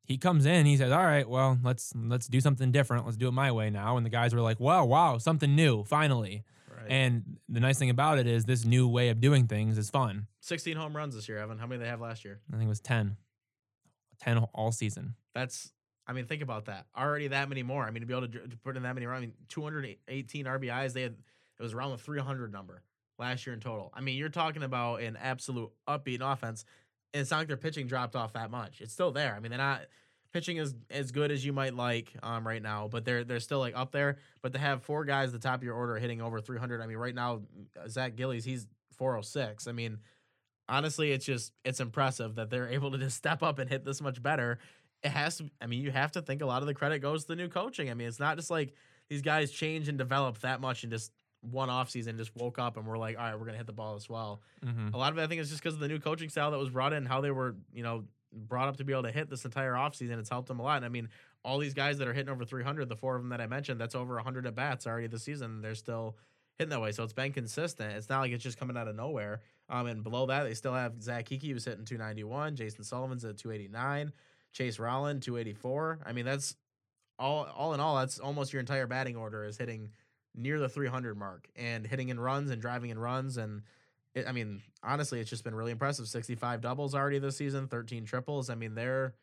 [0.04, 3.28] he comes in he says all right well let's let's do something different let's do
[3.28, 6.44] it my way now and the guys were like wow wow something new finally
[6.86, 6.92] right.
[6.92, 10.26] and the nice thing about it is this new way of doing things is fun
[10.40, 11.58] 16 home runs this year, Evan.
[11.58, 12.40] How many did they have last year?
[12.52, 13.16] I think it was 10
[14.20, 15.72] 10 all season That's,
[16.06, 16.86] I mean, think about that.
[16.96, 17.84] Already that many more.
[17.84, 20.92] I mean, to be able to, to put in that many, I mean, 218 RBIs.
[20.92, 21.16] They had,
[21.58, 22.82] it was around the 300 number
[23.18, 23.90] last year in total.
[23.94, 26.64] I mean, you're talking about an absolute upbeat offense.
[27.12, 28.80] And it's not like their pitching dropped off that much.
[28.80, 29.34] It's still there.
[29.34, 29.82] I mean, they're not
[30.36, 33.58] pitching is as good as you might like um, right now, but they're they're still
[33.58, 34.18] like up there.
[34.42, 36.86] But to have four guys at the top of your order hitting over 300, I
[36.86, 37.40] mean, right now
[37.88, 38.66] Zach Gillies he's
[38.98, 39.66] 406.
[39.66, 39.98] I mean,
[40.68, 44.02] honestly, it's just it's impressive that they're able to just step up and hit this
[44.02, 44.58] much better.
[45.02, 45.48] It has to.
[45.58, 47.48] I mean, you have to think a lot of the credit goes to the new
[47.48, 47.90] coaching.
[47.90, 48.74] I mean, it's not just like
[49.08, 52.18] these guys change and develop that much in just one off season.
[52.18, 54.42] Just woke up and we're like, all right, we're gonna hit the ball as well.
[54.62, 54.92] mm-hmm.
[54.92, 56.58] A lot of it, I think, is just because of the new coaching style that
[56.58, 58.04] was brought in, how they were, you know,
[58.36, 60.18] brought up to be able to hit this entire offseason.
[60.18, 60.76] It's helped them a lot.
[60.76, 61.08] And I mean,
[61.44, 63.80] all these guys that are hitting over 300, the four of them that I mentioned,
[63.80, 65.62] that's over 100 at bats already this season.
[65.62, 66.16] They're still
[66.58, 66.92] hitting that way.
[66.92, 67.92] So it's been consistent.
[67.94, 69.40] It's not like it's just coming out of nowhere.
[69.68, 72.56] Um, and below that, they still have Zach Kiki, who's hitting 291.
[72.56, 74.12] Jason Sullivan's at 289.
[74.52, 76.00] Chase Rowland, 284.
[76.06, 76.56] I mean, that's
[77.18, 79.90] all, all in all, that's almost your entire batting order is hitting
[80.34, 83.36] near the 300 mark and hitting in runs and driving in runs.
[83.36, 83.62] And
[84.16, 86.08] it, I mean, honestly, it's just been really impressive.
[86.08, 88.50] 65 doubles already this season, 13 triples.
[88.50, 89.14] I mean, they're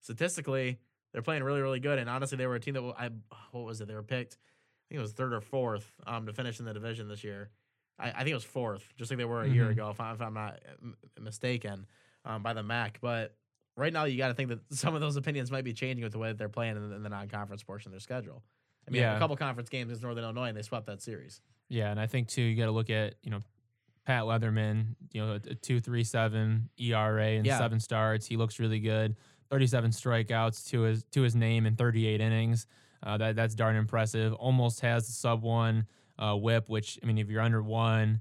[0.00, 0.78] statistically
[1.12, 1.98] They're playing really, really good.
[1.98, 3.10] And honestly, they were a team that I
[3.50, 3.88] what was it?
[3.88, 4.34] They were picked.
[4.34, 7.50] I think it was third or fourth um, to finish in the division this year.
[7.98, 9.72] I, I think it was fourth, just like they were a year Mhm.
[9.72, 11.86] ago, if, I, if I'm not m- mistaken,
[12.24, 12.98] um, by the MAC.
[13.02, 13.36] But
[13.76, 16.12] right now, you got to think that some of those opinions might be changing with
[16.12, 18.42] the way that they're playing in the, in the non-conference portion of their schedule.
[18.88, 19.14] I mean, Yeah.
[19.16, 21.40] a couple conference games against Northern Illinois, and they swept that series.
[21.68, 23.40] Yeah, and I think too you got to look at you know
[24.04, 27.58] Pat Leatherman, you know a, a two three seven ERA and Yeah.
[27.58, 28.26] seven starts.
[28.26, 29.16] He looks really good.
[29.50, 32.66] Thirty seven strikeouts to his to his name in thirty eight innings.
[33.02, 34.32] Uh, that that's darn impressive.
[34.34, 35.86] Almost has the sub one
[36.18, 38.20] uh, whip, which I mean if you're under one.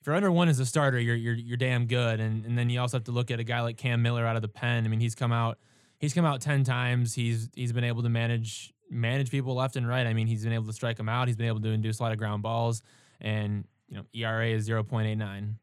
[0.00, 2.68] If you're under one as a starter, you're you're you're damn good, and and then
[2.70, 4.84] you also have to look at a guy like Cam Miller out of the pen.
[4.84, 5.58] I mean, he's come out,
[6.00, 7.14] he's come out ten times.
[7.14, 10.04] He's he's been able to manage manage people left and right.
[10.06, 11.28] I mean, he's been able to strike them out.
[11.28, 12.82] He's been able to induce a lot of ground balls,
[13.20, 15.58] and you know, ERA is zero point eight nine.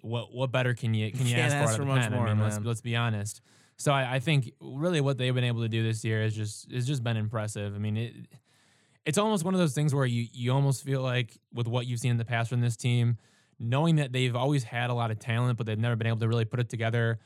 [0.00, 1.94] What what better can you can you Can't ask, ask for for out of the
[1.94, 2.18] much pen?
[2.18, 3.40] more, I mean, let's let's be honest.
[3.76, 6.72] So I, I think really what they've been able to do this year is just
[6.72, 7.74] is just been impressive.
[7.74, 8.14] I mean, it
[9.04, 12.00] it's almost one of those things where you you almost feel like with what you've
[12.00, 13.16] seen in the past from this team,
[13.60, 16.28] knowing that they've always had a lot of talent, but they've never been able to
[16.28, 17.20] really put it together.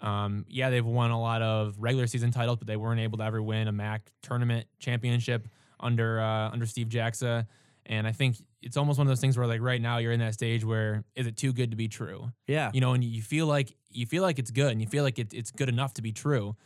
[0.00, 3.24] Um, yeah, they've won a lot of regular season titles, but they weren't able to
[3.24, 5.48] ever win a MAC tournament championship
[5.78, 7.46] under uh, under Steve Jackson.
[7.88, 10.20] And I think it's almost one of those things where like right now you're in
[10.20, 12.32] that stage where is it too good to be true?
[12.46, 12.70] Yeah.
[12.74, 15.18] you know, and you feel like you feel like it's good, and you feel like
[15.18, 16.56] it, it's good enough to be true,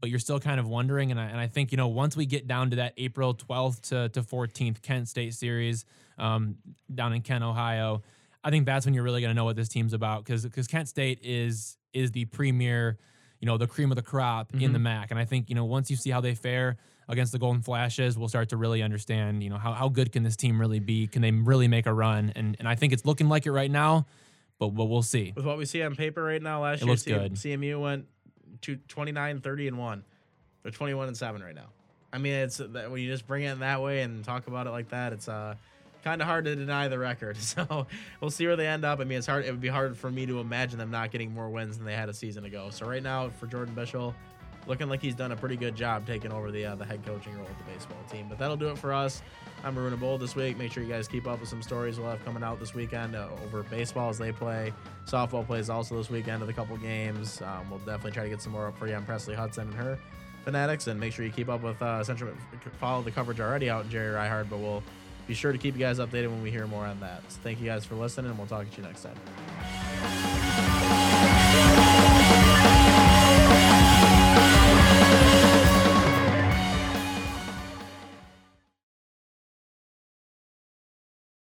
[0.00, 1.10] but you're still kind of wondering.
[1.10, 3.80] And I, and I think you know once we get down to that April 12th
[3.88, 5.84] to, to 14th Kent State series
[6.18, 6.56] um,
[6.92, 8.02] down in Kent, Ohio,
[8.42, 10.66] I think that's when you're really going to know what this team's about because because
[10.66, 12.98] Kent State is is the premier,
[13.44, 15.66] you know, the cream of the crop in the MAC, and I think you know
[15.66, 16.78] once you see how they fare
[17.10, 20.22] against the Golden Flashes, we'll start to really understand, you know, how, how good can
[20.22, 21.06] this team really be?
[21.06, 22.32] Can they really make a run?
[22.36, 24.06] And and I think it's looking like it right now,
[24.58, 25.34] but but we'll see.
[25.36, 27.34] With what we see on paper right now, last It year, looks C- good.
[27.34, 28.06] CMU went
[28.62, 30.04] to 29, 30, and 1.
[30.62, 31.68] They're 21 and 7 right now.
[32.14, 34.66] I mean, it's that when you just bring it in that way and talk about
[34.66, 35.56] it like that, it's uh,
[36.04, 37.36] kind of hard to deny the record.
[37.54, 37.86] So
[38.20, 39.00] we'll see where they end up.
[39.00, 39.44] I mean, it's hard.
[39.44, 41.94] It would be hard for me to imagine them not getting more wins than they
[41.94, 42.68] had a season ago.
[42.70, 44.12] So right now, for Jordan Bischel,
[44.66, 47.34] looking like he's done a pretty good job taking over the uh, the head coaching
[47.36, 48.26] role with the baseball team.
[48.28, 49.22] But that'll do it for us.
[49.62, 50.56] I'm Maruna Bold this week.
[50.58, 53.14] Make sure you guys keep up with some stories we'll have coming out this weekend
[53.14, 54.72] uh, over baseball as they play.
[55.06, 57.40] Softball plays also this weekend with a couple games.
[57.42, 59.76] Um, we'll definitely try to get some more up for you on Presley Hudson and
[59.76, 59.98] her
[60.44, 60.86] fanatics.
[60.86, 62.34] And make sure you keep up with uh, Central.
[62.80, 64.82] Follow the coverage already out in Jerry Reighard, but we'll
[65.26, 67.22] be sure to keep you guys updated when we hear more on that.
[67.28, 69.83] So thank you guys for listening, and we'll talk to you next time.